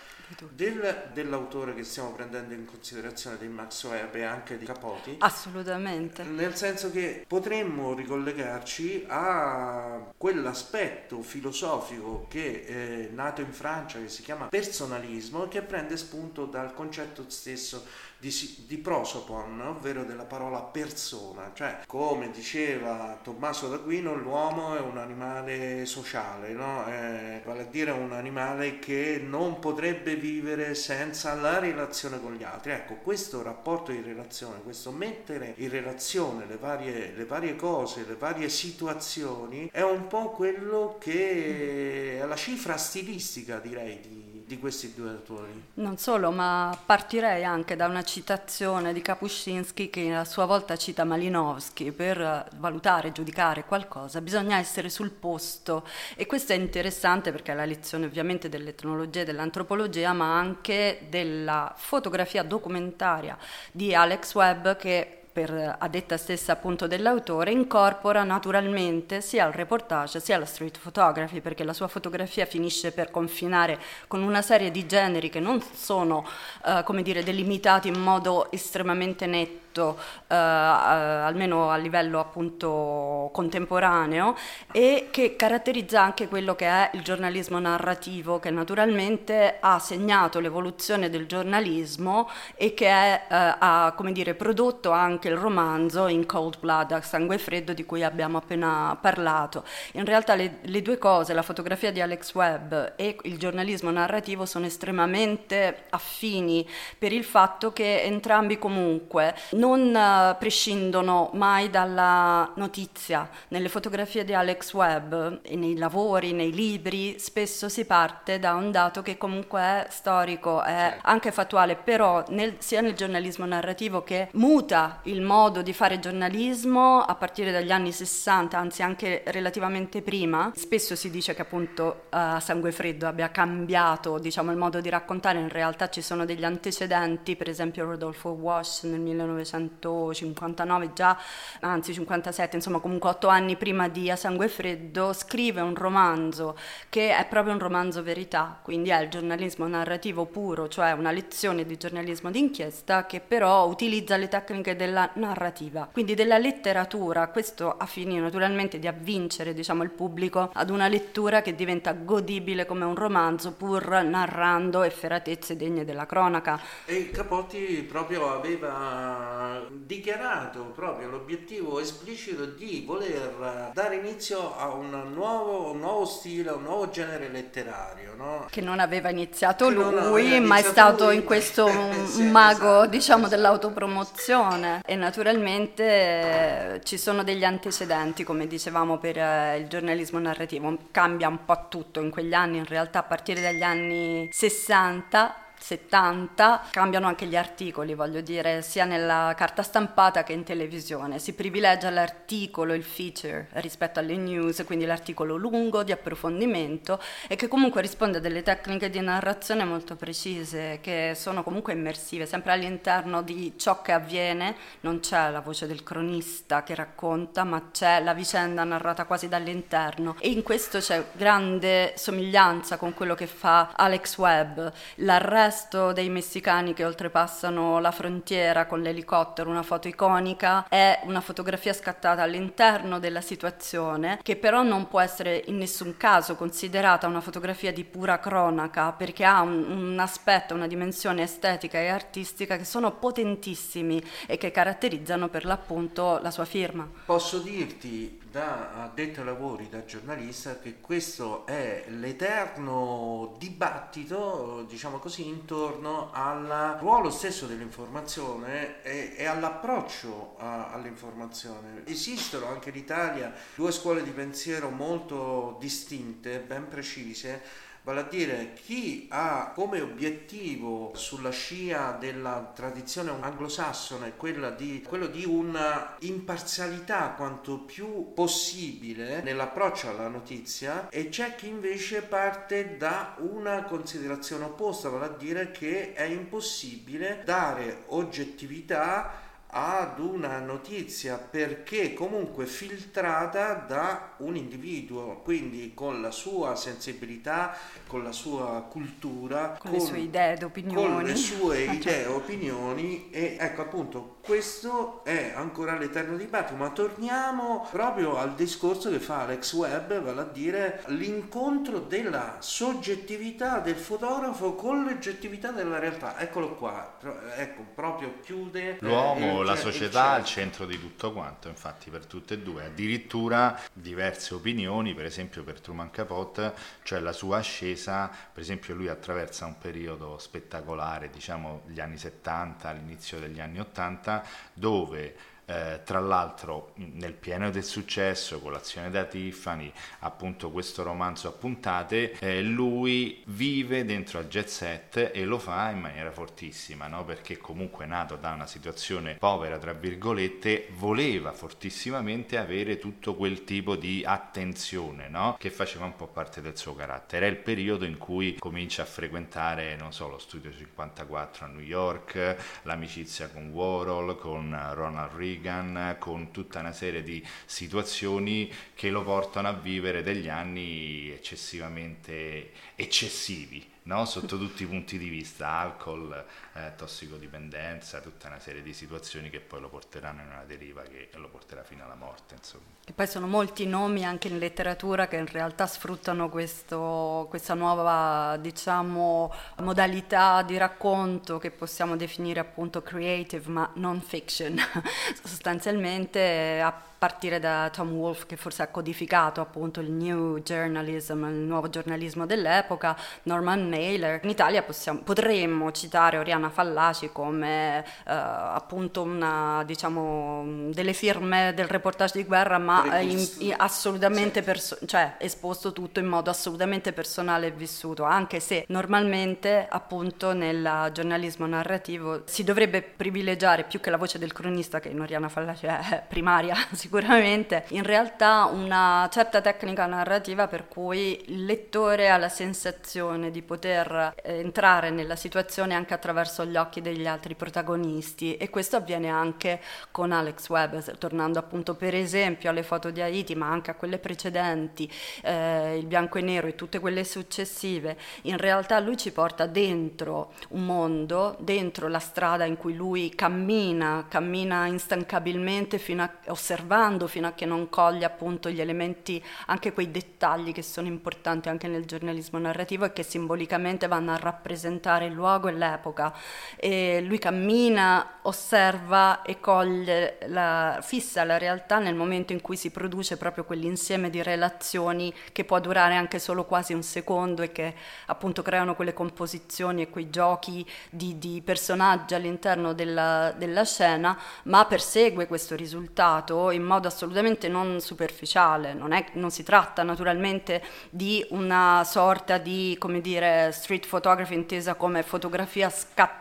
del, 0.49 1.09
dell'autore 1.13 1.75
che 1.75 1.83
stiamo 1.83 2.13
prendendo 2.13 2.53
in 2.53 2.65
considerazione 2.65 3.37
di 3.37 3.47
Max 3.47 3.83
Webb 3.83 4.15
e 4.15 4.23
anche 4.23 4.57
di 4.57 4.65
Capote. 4.65 5.15
Assolutamente. 5.19 6.23
Nel 6.23 6.55
senso 6.55 6.89
che 6.89 7.25
potremmo 7.27 7.93
ricollegarci 7.93 9.05
a 9.07 10.11
quell'aspetto 10.17 11.21
filosofico 11.21 12.25
che 12.29 12.65
è 12.65 13.09
nato 13.11 13.41
in 13.41 13.51
Francia 13.51 13.99
che 13.99 14.09
si 14.09 14.23
chiama 14.23 14.47
personalismo 14.47 15.47
che 15.47 15.61
prende 15.61 15.97
spunto 15.97 16.45
dal 16.45 16.73
concetto 16.73 17.25
stesso 17.27 17.85
di, 18.25 18.65
di 18.65 18.77
prosopon, 18.77 19.61
ovvero 19.61 20.03
della 20.03 20.23
parola 20.23 20.61
persona, 20.61 21.51
cioè 21.53 21.81
come 21.85 22.31
diceva 22.31 23.19
Tommaso 23.21 23.67
d'Aquino 23.69 24.15
l'uomo 24.15 24.75
è 24.75 24.79
un 24.79 24.97
animale 24.97 25.85
sociale, 25.85 26.49
no? 26.53 26.85
è, 26.85 27.41
vale 27.45 27.61
a 27.61 27.65
dire 27.65 27.91
un 27.91 28.13
animale 28.13 28.79
che 28.79 29.21
non 29.23 29.59
potrebbe 29.59 30.15
vivere 30.15 30.73
senza 30.73 31.35
la 31.35 31.59
relazione 31.59 32.19
con 32.19 32.33
gli 32.33 32.43
altri. 32.43 32.71
Ecco, 32.71 32.95
questo 32.95 33.43
rapporto 33.43 33.91
di 33.91 34.01
relazione, 34.01 34.61
questo 34.63 34.91
mettere 34.91 35.53
in 35.57 35.69
relazione 35.69 36.47
le 36.47 36.57
varie, 36.57 37.13
le 37.15 37.25
varie 37.25 37.55
cose, 37.55 38.05
le 38.07 38.15
varie 38.15 38.49
situazioni, 38.49 39.69
è 39.71 39.81
un 39.81 40.07
po' 40.07 40.31
quello 40.31 40.97
che 40.99 42.19
è 42.19 42.25
la 42.25 42.35
cifra 42.35 42.75
stilistica 42.77 43.59
direi 43.59 43.99
di 43.99 44.24
di 44.45 44.59
questi 44.59 44.93
due 44.93 45.09
autori. 45.09 45.63
Non 45.75 45.97
solo, 45.97 46.31
ma 46.31 46.77
partirei 46.85 47.43
anche 47.43 47.75
da 47.75 47.87
una 47.87 48.03
citazione 48.03 48.93
di 48.93 49.01
Kapuscinski 49.01 49.89
che 49.89 50.13
a 50.13 50.23
sua 50.23 50.45
volta 50.45 50.77
cita 50.77 51.03
Malinowski 51.03 51.91
per 51.91 52.47
valutare, 52.57 53.11
giudicare 53.11 53.65
qualcosa, 53.65 54.21
bisogna 54.21 54.57
essere 54.57 54.89
sul 54.89 55.09
posto 55.09 55.87
e 56.15 56.27
questo 56.27 56.53
è 56.53 56.55
interessante 56.55 57.31
perché 57.31 57.53
è 57.53 57.55
la 57.55 57.65
lezione 57.65 58.05
ovviamente 58.05 58.47
dell'etnologia 58.47 59.21
e 59.21 59.25
dell'antropologia, 59.25 60.13
ma 60.13 60.37
anche 60.37 61.07
della 61.09 61.73
fotografia 61.75 62.43
documentaria 62.43 63.37
di 63.71 63.95
Alex 63.95 64.33
Webb 64.35 64.75
che 64.75 65.24
per, 65.35 65.75
a 65.77 65.89
detta 65.89 66.15
stessa 66.15 66.53
appunto 66.53 66.87
dell'autore, 66.87 67.51
incorpora 67.51 68.23
naturalmente 68.23 69.19
sia 69.19 69.45
il 69.47 69.51
reportage 69.51 70.21
sia 70.21 70.37
la 70.37 70.45
street 70.45 70.79
photography, 70.79 71.41
perché 71.41 71.65
la 71.65 71.73
sua 71.73 71.89
fotografia 71.89 72.45
finisce 72.45 72.93
per 72.93 73.11
confinare 73.11 73.77
con 74.07 74.23
una 74.23 74.41
serie 74.41 74.71
di 74.71 74.85
generi 74.85 75.29
che 75.29 75.41
non 75.41 75.61
sono, 75.61 76.25
eh, 76.65 76.83
come 76.85 77.01
dire, 77.01 77.21
delimitati 77.21 77.89
in 77.89 77.99
modo 77.99 78.49
estremamente 78.49 79.25
netto 79.25 79.64
tutto, 79.75 79.97
eh, 80.27 80.35
almeno 80.35 81.69
a 81.69 81.75
livello 81.75 82.21
appunto 82.21 83.29
contemporaneo, 83.33 84.35
e 84.71 85.09
che 85.11 85.35
caratterizza 85.35 86.01
anche 86.01 86.29
quello 86.29 86.55
che 86.55 86.65
è 86.65 86.91
il 86.93 87.01
giornalismo 87.01 87.59
narrativo, 87.59 88.39
che 88.39 88.49
naturalmente 88.49 89.57
ha 89.59 89.77
segnato 89.79 90.39
l'evoluzione 90.39 91.09
del 91.09 91.25
giornalismo 91.25 92.29
e 92.55 92.73
che 92.73 92.87
è, 92.87 93.23
eh, 93.29 93.55
ha 93.59 93.93
come 93.95 94.13
dire, 94.13 94.33
prodotto 94.33 94.91
anche 94.91 95.27
il 95.27 95.35
romanzo 95.35 96.07
in 96.07 96.25
Cold 96.25 96.59
Blood, 96.59 96.91
a 96.91 97.01
sangue 97.01 97.37
freddo, 97.37 97.73
di 97.73 97.83
cui 97.83 98.03
abbiamo 98.03 98.37
appena 98.37 98.97
parlato. 98.99 99.65
In 99.93 100.05
realtà 100.05 100.35
le, 100.35 100.59
le 100.61 100.81
due 100.81 100.97
cose, 100.97 101.33
la 101.33 101.41
fotografia 101.41 101.91
di 101.91 101.99
Alex 101.99 102.33
Webb 102.33 102.73
e 102.95 103.17
il 103.23 103.37
giornalismo 103.37 103.91
narrativo, 103.91 104.45
sono 104.45 104.65
estremamente 104.65 105.83
affini 105.89 106.67
per 106.97 107.11
il 107.11 107.23
fatto 107.23 107.73
che 107.73 108.03
entrambi 108.03 108.57
comunque 108.57 109.35
non 109.51 109.64
eh, 109.73 110.35
prescindono 110.37 111.31
mai 111.33 111.69
dalla 111.71 112.51
notizia. 112.55 113.27
Nelle 113.47 113.67
fotografie 113.67 114.23
di 114.23 114.33
Alex 114.33 114.73
Webb 114.73 115.39
e 115.41 115.55
nei 115.55 115.75
lavori, 115.75 116.33
nei 116.33 116.51
libri, 116.51 117.17
spesso 117.17 117.67
si 117.67 117.85
parte 117.85 118.37
da 118.37 118.53
un 118.53 118.69
dato 118.69 119.01
che 119.01 119.17
comunque 119.17 119.59
è 119.59 119.87
storico, 119.89 120.61
è 120.61 120.71
certo. 120.71 121.07
anche 121.07 121.31
fattuale, 121.31 121.75
però 121.75 122.23
nel, 122.29 122.55
sia 122.59 122.81
nel 122.81 122.93
giornalismo 122.93 123.45
narrativo 123.45 124.03
che 124.03 124.29
muta 124.33 124.99
il 125.03 125.21
modo 125.21 125.61
di 125.61 125.73
fare 125.73 125.99
giornalismo 125.99 127.01
a 127.01 127.15
partire 127.15 127.51
dagli 127.51 127.71
anni 127.71 127.91
60, 127.91 128.57
anzi 128.57 128.83
anche 128.83 129.23
relativamente 129.25 130.01
prima. 130.03 130.51
Spesso 130.55 130.95
si 130.95 131.09
dice 131.09 131.33
che 131.33 131.41
appunto 131.41 132.03
uh, 132.11 132.39
Sangue 132.39 132.71
Freddo 132.71 133.07
abbia 133.07 133.31
cambiato 133.31 134.19
diciamo, 134.19 134.51
il 134.51 134.57
modo 134.57 134.79
di 134.79 134.89
raccontare, 134.89 135.39
in 135.39 135.49
realtà 135.49 135.89
ci 135.89 136.01
sono 136.01 136.25
degli 136.25 136.43
antecedenti, 136.43 137.35
per 137.35 137.49
esempio 137.49 137.85
Rodolfo 137.85 138.29
Walsh 138.29 138.83
nel 138.83 138.99
1900 138.99 139.53
1959 139.57 140.93
già, 140.93 141.17
anzi 141.61 141.93
57, 141.93 142.55
insomma 142.55 142.79
comunque 142.79 143.09
otto 143.09 143.27
anni 143.27 143.55
prima 143.55 143.87
di 143.87 144.09
A 144.09 144.15
Sangue 144.15 144.47
Freddo, 144.47 145.13
scrive 145.13 145.61
un 145.61 145.75
romanzo 145.75 146.57
che 146.89 147.15
è 147.15 147.25
proprio 147.27 147.53
un 147.53 147.59
romanzo 147.59 148.03
verità, 148.03 148.59
quindi 148.61 148.89
è 148.89 149.01
il 149.01 149.09
giornalismo 149.09 149.67
narrativo 149.67 150.25
puro, 150.25 150.67
cioè 150.67 150.91
una 150.91 151.11
lezione 151.11 151.65
di 151.65 151.77
giornalismo 151.77 152.31
d'inchiesta 152.31 153.05
che 153.05 153.19
però 153.19 153.65
utilizza 153.67 154.17
le 154.17 154.27
tecniche 154.27 154.75
della 154.75 155.09
narrativa, 155.13 155.89
quindi 155.91 156.13
della 156.13 156.37
letteratura, 156.37 157.27
questo 157.29 157.75
a 157.77 157.85
fini 157.85 158.19
naturalmente 158.19 158.79
di 158.79 158.87
avvincere 158.87 159.53
diciamo, 159.53 159.83
il 159.83 159.89
pubblico 159.89 160.49
ad 160.53 160.69
una 160.69 160.87
lettura 160.87 161.41
che 161.41 161.55
diventa 161.55 161.93
godibile 161.93 162.65
come 162.65 162.85
un 162.85 162.95
romanzo 162.95 163.53
pur 163.53 164.03
narrando 164.03 164.83
efferatezze 164.83 165.55
degne 165.55 165.85
della 165.85 166.05
cronaca. 166.05 166.59
E 166.85 167.09
Capotti 167.11 167.85
proprio 167.87 168.33
aveva 168.33 169.44
dichiarato 169.69 170.63
proprio 170.73 171.09
l'obiettivo 171.09 171.79
esplicito 171.79 172.45
di 172.45 172.83
voler 172.85 173.71
dare 173.73 173.95
inizio 173.95 174.55
a 174.57 174.69
un 174.73 175.11
nuovo, 175.13 175.71
un 175.71 175.79
nuovo 175.79 176.05
stile, 176.05 176.51
un 176.51 176.63
nuovo 176.63 176.89
genere 176.89 177.29
letterario. 177.29 178.13
No? 178.15 178.47
Che 178.49 178.61
non 178.61 178.79
aveva 178.79 179.09
iniziato 179.09 179.67
che 179.67 179.73
lui, 179.73 180.27
aveva 180.27 180.45
ma 180.45 180.57
è 180.57 180.61
stato 180.61 181.05
lui. 181.05 181.15
in 181.15 181.23
questo 181.23 181.67
sì, 182.05 182.23
mago 182.23 182.77
esatto, 182.77 182.85
diciamo, 182.87 183.25
esatto. 183.25 183.35
dell'autopromozione. 183.35 184.81
E 184.85 184.95
naturalmente 184.95 185.83
eh, 185.83 186.81
ci 186.83 186.97
sono 186.97 187.23
degli 187.23 187.43
antecedenti, 187.43 188.23
come 188.23 188.47
dicevamo, 188.47 188.97
per 188.97 189.17
eh, 189.17 189.57
il 189.57 189.67
giornalismo 189.67 190.19
narrativo. 190.19 190.77
Cambia 190.91 191.27
un 191.27 191.43
po' 191.45 191.65
tutto 191.69 191.99
in 191.99 192.09
quegli 192.09 192.33
anni, 192.33 192.57
in 192.57 192.65
realtà 192.65 192.99
a 192.99 193.03
partire 193.03 193.41
dagli 193.41 193.63
anni 193.63 194.29
60 194.31 195.39
70 195.57 196.67
cambiano 196.71 197.07
anche 197.07 197.25
gli 197.25 197.35
articoli, 197.35 197.93
voglio 197.93 198.21
dire, 198.21 198.61
sia 198.61 198.85
nella 198.85 199.33
carta 199.35 199.63
stampata 199.63 200.23
che 200.23 200.33
in 200.33 200.43
televisione. 200.43 201.19
Si 201.19 201.33
privilegia 201.33 201.89
l'articolo, 201.89 202.73
il 202.73 202.83
feature 202.83 203.47
rispetto 203.53 203.99
alle 203.99 204.15
news, 204.15 204.63
quindi 204.65 204.85
l'articolo 204.85 205.35
lungo 205.35 205.83
di 205.83 205.91
approfondimento 205.91 207.01
e 207.27 207.35
che 207.35 207.47
comunque 207.47 207.81
risponde 207.81 208.17
a 208.17 208.21
delle 208.21 208.43
tecniche 208.43 208.89
di 208.89 208.99
narrazione 208.99 209.63
molto 209.63 209.95
precise, 209.95 210.79
che 210.81 211.13
sono 211.15 211.43
comunque 211.43 211.73
immersive, 211.73 212.25
sempre 212.25 212.51
all'interno 212.51 213.21
di 213.21 213.53
ciò 213.57 213.81
che 213.81 213.91
avviene, 213.91 214.55
non 214.81 214.99
c'è 214.99 215.31
la 215.31 215.41
voce 215.41 215.67
del 215.67 215.83
cronista 215.83 216.63
che 216.63 216.75
racconta, 216.75 217.43
ma 217.43 217.69
c'è 217.71 218.01
la 218.01 218.13
vicenda 218.13 218.63
narrata 218.63 219.05
quasi 219.05 219.27
dall'interno 219.27 220.15
e 220.19 220.29
in 220.29 220.43
questo 220.43 220.79
c'è 220.79 221.03
grande 221.13 221.93
somiglianza 221.95 222.77
con 222.77 222.93
quello 222.93 223.15
che 223.15 223.27
fa 223.27 223.71
Alex 223.75 224.17
Webb. 224.17 224.59
L'arresto 224.95 225.44
gesto 225.45 225.93
dei 225.93 226.09
messicani 226.09 226.73
che 226.73 226.83
oltrepassano 226.83 227.79
la 227.79 227.91
frontiera 227.91 228.65
con 228.65 228.81
l'elicottero, 228.81 229.47
una 229.47 229.61
foto 229.61 229.87
iconica, 229.87 230.67
è 230.67 231.01
una 231.03 231.21
fotografia 231.21 231.71
scattata 231.71 232.23
all'interno 232.23 232.97
della 232.97 233.21
situazione, 233.21 234.19
che 234.23 234.37
però 234.37 234.63
non 234.63 234.87
può 234.87 234.99
essere 234.99 235.43
in 235.45 235.57
nessun 235.57 235.97
caso 235.97 236.35
considerata 236.35 237.05
una 237.05 237.21
fotografia 237.21 237.71
di 237.71 237.83
pura 237.83 238.17
cronaca, 238.17 238.91
perché 238.91 239.23
ha 239.23 239.41
un, 239.41 239.69
un 239.69 239.99
aspetto, 239.99 240.55
una 240.55 240.67
dimensione 240.67 241.21
estetica 241.21 241.77
e 241.77 241.89
artistica 241.89 242.57
che 242.57 242.65
sono 242.65 242.93
potentissimi 242.93 244.01
e 244.25 244.37
che 244.37 244.49
caratterizzano 244.49 245.27
per 245.27 245.45
l'appunto 245.45 246.19
la 246.23 246.31
sua 246.31 246.45
firma. 246.45 246.89
Posso 247.05 247.37
dirti 247.37 248.19
da 248.35 248.83
addetto 248.83 249.21
ai 249.21 249.27
lavori, 249.27 249.69
da 249.69 249.85
giornalista, 249.85 250.59
che 250.59 250.81
questo 250.81 251.45
è 251.45 251.85
l'eterno 251.87 253.35
dibattito, 253.37 254.65
diciamo 254.67 254.97
così, 254.97 255.34
intorno 255.35 256.11
al 256.11 256.77
ruolo 256.79 257.09
stesso 257.09 257.45
dell'informazione 257.45 258.81
e, 258.81 259.13
e 259.17 259.25
all'approccio 259.25 260.35
a, 260.37 260.71
all'informazione. 260.71 261.83
Esistono 261.85 262.47
anche 262.47 262.69
in 262.69 262.75
Italia 262.75 263.33
due 263.55 263.71
scuole 263.71 264.03
di 264.03 264.11
pensiero 264.11 264.69
molto 264.69 265.57
distinte, 265.59 266.39
ben 266.39 266.67
precise, 266.67 267.41
vale 267.85 267.99
a 267.99 268.03
dire 268.03 268.53
chi 268.53 269.05
ha 269.11 269.51
come 269.53 269.79
obiettivo 269.79 270.91
sulla 270.95 271.29
scia 271.29 271.91
della 271.91 272.51
tradizione 272.53 273.13
anglosassone 273.21 274.15
quella 274.17 274.49
di, 274.49 274.81
quello 274.81 275.05
di 275.05 275.23
una 275.23 275.95
imparzialità 275.99 277.13
quanto 277.15 277.59
più 277.59 278.11
possibile 278.15 279.21
nell'approccio 279.21 279.89
alla 279.89 280.07
notizia 280.07 280.89
e 280.89 281.09
c'è 281.09 281.35
chi 281.35 281.47
invece 281.47 282.01
parte 282.01 282.75
da 282.75 283.17
una 283.19 283.63
considerazione 283.65 284.45
opposta, 284.45 284.89
vale 284.89 285.05
a 285.05 285.09
dire 285.09 285.51
che 285.51 285.93
è 285.93 286.03
impossibile 286.03 287.21
dare 287.23 287.83
oggettività 287.89 289.24
ad 289.57 289.99
una 289.99 290.39
notizia 290.39 291.17
perché 291.17 291.93
comunque 291.93 292.45
filtrata 292.45 293.53
da 293.53 294.15
un 294.17 294.35
individuo, 294.35 295.21
quindi 295.23 295.73
con 295.73 296.01
la 296.01 296.11
sua 296.11 296.57
sensibilità, 296.57 297.55
con 297.87 298.03
la 298.03 298.11
sua 298.11 298.67
cultura, 298.69 299.55
con, 299.57 299.71
con 299.71 299.79
le 299.79 299.85
sue 299.85 299.99
idee 299.99 300.33
ed 300.33 300.43
opinioni. 300.43 300.93
Con 300.93 301.03
le 301.03 301.15
sue 301.15 301.59
idee 301.71 302.03
e 302.03 302.07
opinioni 302.07 303.09
e 303.11 303.37
ecco 303.39 303.61
appunto 303.61 304.15
questo 304.25 305.05
è 305.05 305.33
ancora 305.35 305.77
l'eterno 305.77 306.17
dibattito, 306.17 306.57
ma 306.57 306.71
torniamo 306.71 307.67
proprio 307.71 308.17
al 308.17 308.33
discorso 308.33 308.89
che 308.89 308.99
fa 308.99 309.21
Alex 309.21 309.53
Webb, 309.53 309.93
vale 309.99 310.21
a 310.21 310.23
dire 310.25 310.83
l'incontro 310.87 311.79
della 311.79 312.37
soggettività 312.39 313.59
del 313.59 313.75
fotografo 313.75 314.55
con 314.55 314.83
l'oggettività 314.83 315.51
della 315.51 315.79
realtà. 315.79 316.19
Eccolo 316.19 316.55
qua, 316.55 316.97
ecco, 317.37 317.63
proprio 317.73 318.15
chiude 318.21 318.77
l'uomo, 318.81 319.43
la 319.45 319.55
società 319.55 320.11
al 320.11 320.25
centro 320.25 320.65
di 320.65 320.79
tutto 320.79 321.13
quanto, 321.13 321.47
infatti 321.47 321.89
per 321.89 322.05
tutte 322.05 322.33
e 322.33 322.39
due, 322.39 322.65
addirittura 322.65 323.59
diverse 323.71 324.33
opinioni, 324.33 324.93
per 324.93 325.05
esempio 325.05 325.43
per 325.43 325.61
Truman 325.61 325.91
Capote, 325.91 326.53
cioè 326.83 326.99
la 326.99 327.13
sua 327.13 327.37
ascesa, 327.37 328.09
per 328.33 328.41
esempio 328.41 328.75
lui 328.75 328.87
attraversa 328.89 329.45
un 329.45 329.57
periodo 329.57 330.17
spettacolare, 330.17 331.09
diciamo 331.09 331.63
gli 331.67 331.79
anni 331.79 331.97
70, 331.97 332.67
all'inizio 332.67 333.19
degli 333.19 333.39
anni 333.39 333.59
80 333.59 334.23
dove 334.53 335.15
eh, 335.45 335.81
tra 335.83 335.99
l'altro 335.99 336.73
nel 336.75 337.13
pieno 337.13 337.49
del 337.51 337.63
successo, 337.63 338.39
colazione 338.39 338.89
da 338.89 339.03
Tiffany, 339.03 339.71
appunto 339.99 340.51
questo 340.51 340.83
romanzo 340.83 341.27
a 341.27 341.31
puntate, 341.31 342.17
eh, 342.19 342.41
lui 342.41 343.23
vive 343.27 343.85
dentro 343.85 344.19
al 344.19 344.27
jet 344.27 344.47
set 344.47 345.11
e 345.13 345.23
lo 345.25 345.37
fa 345.37 345.69
in 345.69 345.79
maniera 345.79 346.11
fortissima, 346.11 346.87
no? 346.87 347.05
perché 347.05 347.37
comunque 347.37 347.85
nato 347.85 348.15
da 348.15 348.31
una 348.31 348.47
situazione 348.47 349.15
povera, 349.15 349.57
tra 349.57 349.73
virgolette, 349.73 350.69
voleva 350.77 351.31
fortissimamente 351.31 352.37
avere 352.37 352.79
tutto 352.79 353.15
quel 353.15 353.43
tipo 353.43 353.75
di 353.75 354.03
attenzione 354.05 355.09
no? 355.09 355.35
che 355.39 355.51
faceva 355.51 355.85
un 355.85 355.95
po' 355.95 356.07
parte 356.07 356.41
del 356.41 356.57
suo 356.57 356.75
carattere. 356.75 357.27
È 357.27 357.29
il 357.29 357.37
periodo 357.37 357.85
in 357.85 357.97
cui 357.97 358.35
comincia 358.39 358.81
a 358.81 358.85
frequentare, 358.85 359.75
non 359.75 359.93
so, 359.93 360.09
lo 360.09 360.17
studio 360.17 360.51
54 360.51 361.45
a 361.45 361.47
New 361.49 361.61
York, 361.61 362.61
l'amicizia 362.63 363.29
con 363.29 363.49
Warhol, 363.49 364.17
con 364.17 364.57
Ronald 364.73 365.13
Reagan, 365.13 365.33
Reagan 365.35 365.97
con 365.99 366.31
tutta 366.31 366.59
una 366.59 366.71
serie 366.71 367.03
di 367.03 367.25
situazioni 367.45 368.51
che 368.73 368.89
lo 368.89 369.03
portano 369.03 369.47
a 369.47 369.53
vivere 369.53 370.03
degli 370.03 370.29
anni 370.29 371.09
eccessivamente 371.11 372.51
eccessivi 372.75 373.73
no? 373.85 374.05
sotto 374.05 374.37
tutti 374.37 374.63
i 374.63 374.67
punti 374.67 374.97
di 374.97 375.09
vista, 375.09 375.49
alcol, 375.49 376.23
eh, 376.55 376.71
tossicodipendenza, 376.77 377.99
tutta 377.99 378.27
una 378.27 378.39
serie 378.39 378.61
di 378.61 378.73
situazioni 378.73 379.29
che 379.29 379.41
poi 379.41 379.59
lo 379.59 379.67
porteranno 379.67 380.21
in 380.21 380.27
una 380.27 380.43
deriva 380.45 380.83
che 380.83 381.09
lo 381.15 381.27
porterà 381.27 381.63
fino 381.63 381.83
alla 381.83 381.95
morte. 381.95 382.35
Insomma. 382.35 382.63
E 382.87 382.93
poi 382.93 383.07
sono 383.07 383.27
molti 383.27 383.65
nomi 383.65 384.05
anche 384.05 384.29
in 384.29 384.37
letteratura 384.37 385.07
che 385.07 385.17
in 385.17 385.27
realtà 385.27 385.67
sfruttano 385.67 386.29
questo, 386.29 387.25
questa 387.29 387.55
nuova 387.55 388.37
diciamo, 388.37 389.33
modalità 389.57 390.43
di 390.43 390.55
racconto 390.57 391.37
che 391.39 391.51
possiamo 391.51 391.97
definire 391.97 392.39
appunto 392.39 392.81
creative 392.81 393.49
ma 393.49 393.69
non 393.75 394.01
fiction, 394.01 394.57
sostanzialmente 395.23 396.61
a 396.61 396.71
partire 396.97 397.39
da 397.39 397.69
Tom 397.71 397.91
Wolfe 397.91 398.25
che 398.25 398.35
forse 398.35 398.63
ha 398.63 398.67
codificato 398.67 399.41
appunto 399.41 399.79
il 399.79 399.91
new 399.91 400.39
journalism, 400.39 401.25
il 401.25 401.35
nuovo 401.35 401.69
giornalismo 401.69 402.25
dell'epoca, 402.25 402.97
Norman 403.23 403.67
Mailer. 403.67 404.19
In 404.23 404.29
Italia 404.29 404.63
possiamo, 404.63 405.01
potremmo 405.01 405.71
citare 405.71 406.17
Oriana 406.17 406.44
Fallaci 406.49 407.11
come 407.11 407.79
eh, 407.79 408.13
appunto 408.13 409.01
una, 409.03 409.63
diciamo, 409.65 410.69
delle 410.71 410.93
firme 410.93 411.53
del 411.55 411.67
reportage 411.67 412.17
di 412.17 412.23
guerra, 412.25 412.57
ma 412.57 412.99
in, 412.99 413.25
in, 413.39 413.53
assolutamente 413.57 414.39
sì. 414.39 414.45
perso- 414.45 414.77
cioè, 414.85 415.15
esposto 415.17 415.73
tutto 415.73 415.99
in 415.99 416.07
modo 416.07 416.29
assolutamente 416.29 416.93
personale 416.93 417.47
e 417.47 417.51
vissuto, 417.51 418.03
anche 418.03 418.39
se 418.39 418.65
normalmente 418.69 419.65
appunto 419.69 420.33
nel 420.33 420.89
giornalismo 420.93 421.45
narrativo 421.45 422.21
si 422.25 422.43
dovrebbe 422.43 422.81
privilegiare 422.81 423.63
più 423.63 423.79
che 423.79 423.89
la 423.89 423.97
voce 423.97 424.19
del 424.19 424.33
cronista, 424.33 424.79
che 424.79 424.89
in 424.89 424.99
Oriana 424.99 425.29
Fallaci 425.29 425.65
è 425.65 426.03
primaria 426.07 426.55
sicuramente, 426.73 427.65
in 427.69 427.83
realtà 427.83 428.45
una 428.45 429.07
certa 429.11 429.41
tecnica 429.41 429.85
narrativa 429.85 430.47
per 430.47 430.67
cui 430.67 431.23
il 431.27 431.45
lettore 431.45 432.09
ha 432.09 432.17
la 432.17 432.29
sensazione 432.29 433.31
di 433.31 433.41
poter 433.41 434.13
eh, 434.23 434.39
entrare 434.39 434.89
nella 434.89 435.15
situazione 435.15 435.73
anche 435.73 435.93
attraverso 435.93 436.34
gli 436.43 436.57
occhi 436.57 436.81
degli 436.81 437.07
altri 437.07 437.35
protagonisti 437.35 438.35
e 438.35 438.49
questo 438.49 438.77
avviene 438.77 439.09
anche 439.09 439.61
con 439.91 440.11
Alex 440.11 440.49
Webb, 440.49 440.97
tornando 440.97 441.39
appunto 441.39 441.75
per 441.75 441.95
esempio 441.95 442.49
alle 442.49 442.63
foto 442.63 442.89
di 442.89 443.01
Haiti 443.01 443.35
ma 443.35 443.47
anche 443.47 443.71
a 443.71 443.75
quelle 443.75 443.99
precedenti, 443.99 444.91
eh, 445.21 445.77
il 445.77 445.85
bianco 445.85 446.17
e 446.17 446.21
nero 446.21 446.47
e 446.47 446.55
tutte 446.55 446.79
quelle 446.79 447.03
successive, 447.03 447.97
in 448.23 448.37
realtà 448.37 448.79
lui 448.79 448.97
ci 448.97 449.11
porta 449.11 449.45
dentro 449.45 450.33
un 450.49 450.65
mondo, 450.65 451.35
dentro 451.39 451.87
la 451.87 451.99
strada 451.99 452.45
in 452.45 452.57
cui 452.57 452.73
lui 452.73 453.13
cammina, 453.15 454.05
cammina 454.09 454.65
instancabilmente 454.65 455.77
fino 455.77 456.03
a 456.03 456.11
osservando, 456.27 457.07
fino 457.07 457.27
a 457.27 457.33
che 457.33 457.45
non 457.45 457.69
coglie 457.69 458.05
appunto 458.05 458.49
gli 458.49 458.61
elementi, 458.61 459.23
anche 459.47 459.73
quei 459.73 459.91
dettagli 459.91 460.51
che 460.51 460.61
sono 460.61 460.87
importanti 460.87 461.49
anche 461.49 461.67
nel 461.67 461.85
giornalismo 461.85 462.39
narrativo 462.39 462.85
e 462.85 462.93
che 462.93 463.03
simbolicamente 463.03 463.87
vanno 463.87 464.13
a 464.13 464.17
rappresentare 464.17 465.05
il 465.05 465.13
luogo 465.13 465.47
e 465.47 465.53
l'epoca. 465.53 466.13
E 466.57 467.01
lui 467.01 467.19
cammina, 467.19 468.19
osserva 468.23 469.21
e 469.21 469.39
coglie, 469.39 470.17
la, 470.27 470.79
fissa 470.81 471.23
la 471.23 471.37
realtà 471.37 471.79
nel 471.79 471.95
momento 471.95 472.33
in 472.33 472.41
cui 472.41 472.55
si 472.57 472.71
produce 472.71 473.17
proprio 473.17 473.43
quell'insieme 473.43 474.09
di 474.09 474.21
relazioni 474.23 475.13
che 475.31 475.43
può 475.43 475.59
durare 475.59 475.95
anche 475.95 476.19
solo 476.19 476.45
quasi 476.45 476.73
un 476.73 476.83
secondo 476.83 477.41
e 477.41 477.51
che 477.51 477.73
appunto 478.07 478.41
creano 478.41 478.75
quelle 478.75 478.93
composizioni 478.93 479.81
e 479.81 479.89
quei 479.89 480.09
giochi 480.09 480.65
di, 480.89 481.17
di 481.17 481.41
personaggi 481.43 482.13
all'interno 482.15 482.73
della, 482.73 483.33
della 483.35 483.63
scena, 483.63 484.17
ma 484.43 484.65
persegue 484.65 485.27
questo 485.27 485.55
risultato 485.55 486.51
in 486.51 486.63
modo 486.63 486.87
assolutamente 486.87 487.47
non 487.47 487.79
superficiale. 487.79 488.73
Non, 488.73 488.91
è, 488.91 489.05
non 489.13 489.31
si 489.31 489.43
tratta 489.43 489.83
naturalmente 489.83 490.63
di 490.89 491.25
una 491.29 491.83
sorta 491.85 492.37
di, 492.37 492.75
come 492.79 493.01
dire, 493.01 493.51
street 493.51 493.87
photography 493.87 494.33
intesa 494.33 494.75
come 494.75 495.03
fotografia 495.03 495.69
scattata 495.69 496.14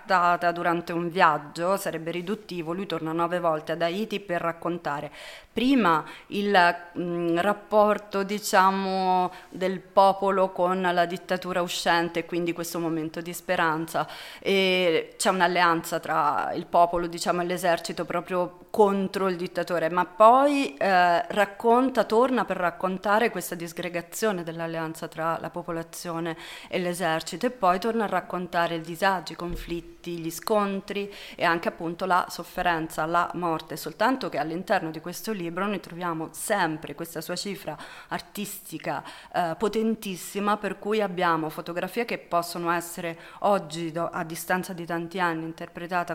durante 0.53 0.93
un 0.93 1.09
viaggio, 1.09 1.77
sarebbe 1.77 2.11
riduttivo. 2.11 2.73
Lui 2.73 2.87
torna 2.87 3.13
nove 3.13 3.41
volte 3.41 3.73
ad 3.73 3.83
Haiti 3.83 4.21
per 4.21 4.41
raccontare 4.41 5.11
prima 5.55 6.05
il 6.29 6.51
mh, 6.95 7.01
mm, 7.01 7.39
rapporto 7.39 8.25
diciamo 8.25 9.33
del 9.51 9.79
popolo 9.79 10.51
con 10.51 10.83
la 10.83 11.07
dittatura 11.07 11.63
uscente 11.63 12.27
quindi 12.27 12.53
questo 12.53 12.81
momento 12.81 13.21
di 13.21 13.33
speranza. 13.33 14.07
E 14.41 15.15
c'è 15.17 15.31
un'alleanza 15.31 16.01
tra 16.01 16.53
il 16.55 16.67
popolo 16.67 17.07
diciamo 17.07 17.43
e 17.43 17.45
l'esercito 17.45 18.05
proprio 18.05 18.59
contro 18.71 19.29
il 19.29 19.37
dittatore. 19.37 19.89
Ma 19.89 20.05
poi 20.05 20.77
eh, 20.77 21.25
racconta 21.29 22.03
torna 22.03 22.45
per 22.45 22.57
raccontare 22.57 23.31
questa 23.31 23.55
disgregazione 23.55 24.43
dell'alleanza 24.43 25.07
tra 25.07 25.39
la 25.41 25.51
popolazione 25.51 26.37
e 26.69 26.81
l'esercito 26.81 27.47
e 27.47 27.51
poi 27.51 27.79
torna 27.79 28.05
a 28.05 28.09
raccontare 28.09 28.75
i 28.75 28.81
disagi, 28.81 29.35
i 29.35 29.37
conflitti, 29.37 30.19
gli 30.19 30.31
scontri 30.31 31.13
e 31.37 31.45
anche 31.45 31.69
appunto 31.69 32.05
la 32.05 32.27
sofferenza, 32.29 33.07
la 33.07 33.31
morte. 33.35 33.77
Soltanto 33.77 34.29
che 34.29 34.39
all'interno 34.39 34.91
di 34.91 34.99
questo 34.99 35.31
libro 35.31 35.43
libro 35.45 35.67
noi 35.67 35.81
troviamo 35.81 36.29
sempre 36.33 36.95
questa 36.95 37.21
sua 37.21 37.37
cifra 37.37 37.77
artistica 38.09 39.03
eh, 39.33 39.55
potentissima 39.59 40.57
per 40.57 40.79
cui 40.79 41.01
abbiamo 41.01 41.49
fotografie 41.49 42.05
che 42.05 42.19
possono 42.19 42.71
essere 42.71 43.19
oggi 43.41 43.93
do, 43.93 44.09
a 44.11 44.25
distanza 44.25 44.73
di 44.73 44.87
tanti 44.87 45.21
anni 45.21 45.53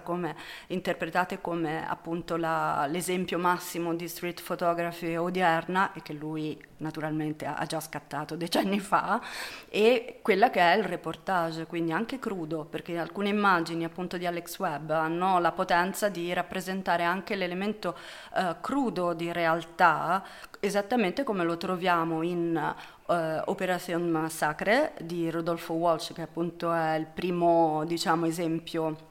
come, 0.03 0.35
interpretate 0.67 1.41
come 1.41 1.87
appunto 1.87 2.35
la, 2.35 2.85
l'esempio 2.87 3.37
massimo 3.37 3.93
di 3.95 4.07
street 4.07 4.41
photography 4.41 5.15
odierna 5.15 5.93
e 5.93 6.01
che 6.01 6.13
lui 6.13 6.68
naturalmente 6.79 7.45
ha 7.45 7.65
già 7.65 7.79
scattato 7.79 8.35
decenni 8.35 8.79
fa, 8.79 9.21
e 9.69 10.19
quella 10.21 10.49
che 10.49 10.59
è 10.59 10.75
il 10.75 10.83
reportage, 10.83 11.65
quindi 11.65 11.91
anche 11.91 12.19
crudo, 12.19 12.65
perché 12.65 12.97
alcune 12.97 13.29
immagini 13.29 13.83
appunto 13.85 14.17
di 14.17 14.25
Alex 14.25 14.57
Webb 14.59 14.89
hanno 14.89 15.39
la 15.39 15.51
potenza 15.51 16.09
di 16.09 16.33
rappresentare 16.33 17.03
anche 17.03 17.35
l'elemento 17.35 17.97
eh, 18.35 18.55
crudo 18.61 19.13
di 19.13 19.31
realtà, 19.31 20.23
esattamente 20.59 21.23
come 21.23 21.43
lo 21.43 21.57
troviamo 21.57 22.21
in 22.21 22.75
uh, 23.05 23.13
Operation 23.45 24.09
Massacre 24.09 24.93
di 24.99 25.29
Rodolfo 25.29 25.73
Walsh, 25.73 26.13
che 26.13 26.21
appunto 26.21 26.73
è 26.73 26.95
il 26.95 27.05
primo 27.05 27.83
diciamo, 27.85 28.25
esempio 28.25 29.07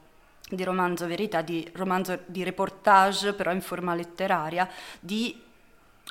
di 0.49 0.63
romanzo 0.63 1.05
verità, 1.07 1.41
di 1.41 1.67
romanzo 1.73 2.19
di 2.25 2.43
reportage 2.43 3.33
però 3.33 3.51
in 3.51 3.61
forma 3.61 3.93
letteraria, 3.95 4.67
di 4.99 5.47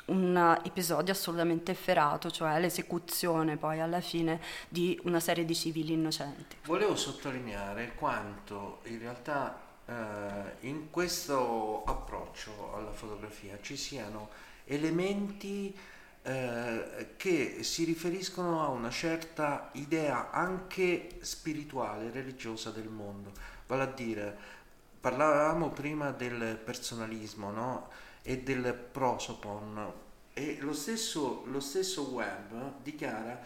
un 0.05 0.59
episodio 0.63 1.13
assolutamente 1.13 1.71
efferato, 1.71 2.31
cioè 2.31 2.59
l'esecuzione 2.59 3.57
poi 3.57 3.79
alla 3.79 4.01
fine 4.01 4.39
di 4.67 4.99
una 5.03 5.19
serie 5.19 5.45
di 5.45 5.55
civili 5.55 5.93
innocenti. 5.93 6.57
Volevo 6.65 6.95
sottolineare 6.95 7.93
quanto 7.95 8.79
in 8.85 8.99
realtà 8.99 9.59
eh, 9.85 10.67
in 10.67 10.89
questo 10.89 11.83
approccio 11.85 12.73
alla 12.75 12.91
fotografia 12.91 13.57
ci 13.61 13.75
siano 13.75 14.29
elementi 14.65 15.75
eh, 16.21 17.13
che 17.17 17.63
si 17.63 17.85
riferiscono 17.85 18.63
a 18.63 18.67
una 18.67 18.89
certa 18.89 19.69
idea 19.73 20.31
anche 20.31 21.17
spirituale, 21.21 22.11
religiosa 22.11 22.71
del 22.71 22.89
mondo. 22.89 23.31
Vale 23.67 23.83
a 23.83 23.85
dire, 23.87 24.37
parlavamo 24.99 25.69
prima 25.69 26.11
del 26.11 26.59
personalismo, 26.63 27.51
no? 27.51 27.89
E 28.21 28.39
del 28.39 28.73
prosopon. 28.91 29.91
E 30.33 30.57
lo 30.61 30.73
stesso, 30.73 31.43
lo 31.45 31.59
stesso 31.59 32.09
web 32.11 32.73
dichiara 32.81 33.41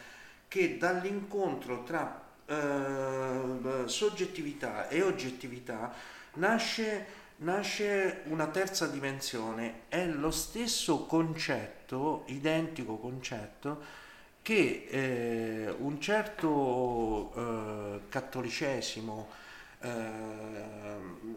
che 0.47 0.77
dall'incontro 0.77 1.83
tra 1.83 2.21
eh, 2.45 3.83
soggettività 3.85 4.87
e 4.87 5.01
oggettività 5.01 5.91
nasce, 6.33 7.05
nasce 7.37 8.21
una 8.25 8.47
terza 8.47 8.87
dimensione, 8.87 9.81
è 9.87 10.05
lo 10.05 10.31
stesso 10.31 11.05
concetto, 11.05 12.23
identico 12.27 12.97
concetto, 12.97 14.01
che 14.41 14.87
eh, 14.89 15.73
un 15.79 15.99
certo 16.01 17.33
eh, 17.33 17.99
cattolicesimo 18.09 19.41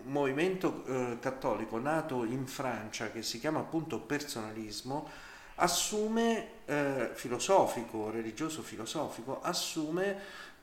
movimento 0.05 0.85
eh, 0.87 1.19
cattolico 1.21 1.79
nato 1.79 2.25
in 2.25 2.47
Francia 2.47 3.11
che 3.11 3.23
si 3.23 3.41
chiama 3.41 3.61
appunto 3.61 4.01
personalismo 4.01 5.09
assume 5.57 6.49
eh, 6.67 7.11
filosofico, 7.15 8.11
religioso 8.11 8.63
filosofico, 8.63 9.41
assume 9.43 10.17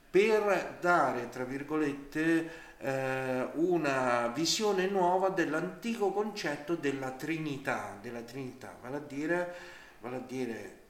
per 0.10 0.78
dare 0.80 1.30
tra 1.30 1.44
virgolette 1.44 2.50
eh, 2.78 3.50
una 3.54 4.28
visione 4.28 4.88
nuova 4.88 5.30
dell'antico 5.30 6.12
concetto 6.12 6.76
della 6.76 7.12
Trinità, 7.12 7.98
della 8.02 8.22
Trinità, 8.22 8.76
vale 8.82 8.98
a 8.98 9.00
dire, 9.00 9.56
vale 10.00 10.16
a 10.18 10.20
dire 10.20 10.82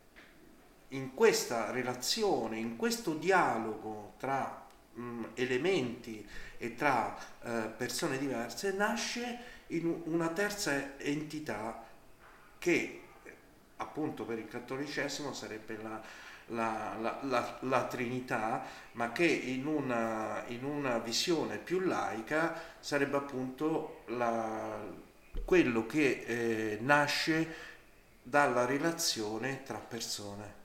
in 0.89 1.13
questa 1.13 1.71
relazione, 1.71 2.57
in 2.57 2.75
questo 2.75 3.13
dialogo 3.13 4.13
tra 4.17 4.67
mh, 4.93 5.23
elementi 5.35 6.27
e 6.63 6.75
tra 6.75 7.13
eh, 7.43 7.73
persone 7.75 8.17
diverse 8.17 8.71
nasce 8.71 9.37
in 9.67 10.01
una 10.05 10.29
terza 10.29 10.97
entità 10.97 11.83
che 12.57 13.01
appunto 13.75 14.23
per 14.23 14.39
il 14.39 14.47
cattolicesimo 14.47 15.33
sarebbe 15.33 15.77
la, 15.81 16.01
la, 16.47 17.19
la, 17.23 17.57
la, 17.59 17.83
Trinità, 17.87 18.63
ma 18.93 19.11
che 19.11 19.25
in 19.25 19.65
una, 19.65 20.45
in 20.47 20.63
una, 20.63 20.99
visione 20.99 21.57
più 21.57 21.81
laica 21.81 22.57
sarebbe 22.79 23.17
appunto 23.17 24.05
quello 25.43 25.85
che 25.85 26.23
eh, 26.25 26.77
nasce 26.79 27.55
dalla 28.23 28.65
relazione 28.65 29.63
tra 29.63 29.79
persone 29.79 30.62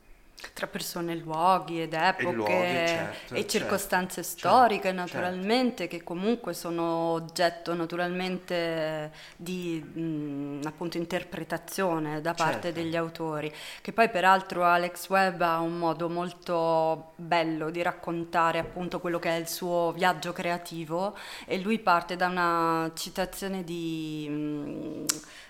tra 0.52 0.66
persone, 0.66 1.16
luoghi 1.16 1.82
ed 1.82 1.94
epoche 1.94 2.28
e, 2.28 2.32
luoghi, 2.32 2.52
certo, 2.52 3.34
e 3.34 3.46
circostanze 3.46 4.22
certo, 4.22 4.38
storiche 4.38 4.82
certo. 4.94 5.00
naturalmente 5.00 5.88
che 5.88 6.02
comunque 6.04 6.54
sono 6.54 6.84
oggetto 7.12 7.74
naturalmente 7.74 9.10
di 9.36 9.80
mh, 9.80 10.60
appunto 10.64 10.96
interpretazione 10.96 12.20
da 12.20 12.34
parte 12.34 12.68
certo. 12.68 12.80
degli 12.80 12.96
autori 12.96 13.52
che 13.80 13.92
poi 13.92 14.08
peraltro 14.08 14.64
Alex 14.64 15.08
Webb 15.08 15.40
ha 15.40 15.58
un 15.58 15.76
modo 15.78 16.08
molto 16.08 17.12
bello 17.16 17.70
di 17.70 17.82
raccontare 17.82 18.58
appunto 18.58 19.00
quello 19.00 19.18
che 19.18 19.30
è 19.30 19.38
il 19.38 19.48
suo 19.48 19.92
viaggio 19.92 20.32
creativo 20.32 21.16
e 21.46 21.58
lui 21.58 21.78
parte 21.80 22.16
da 22.16 22.28
una 22.28 22.90
citazione 22.94 23.64
di 23.64 24.28
mh, 24.28 25.04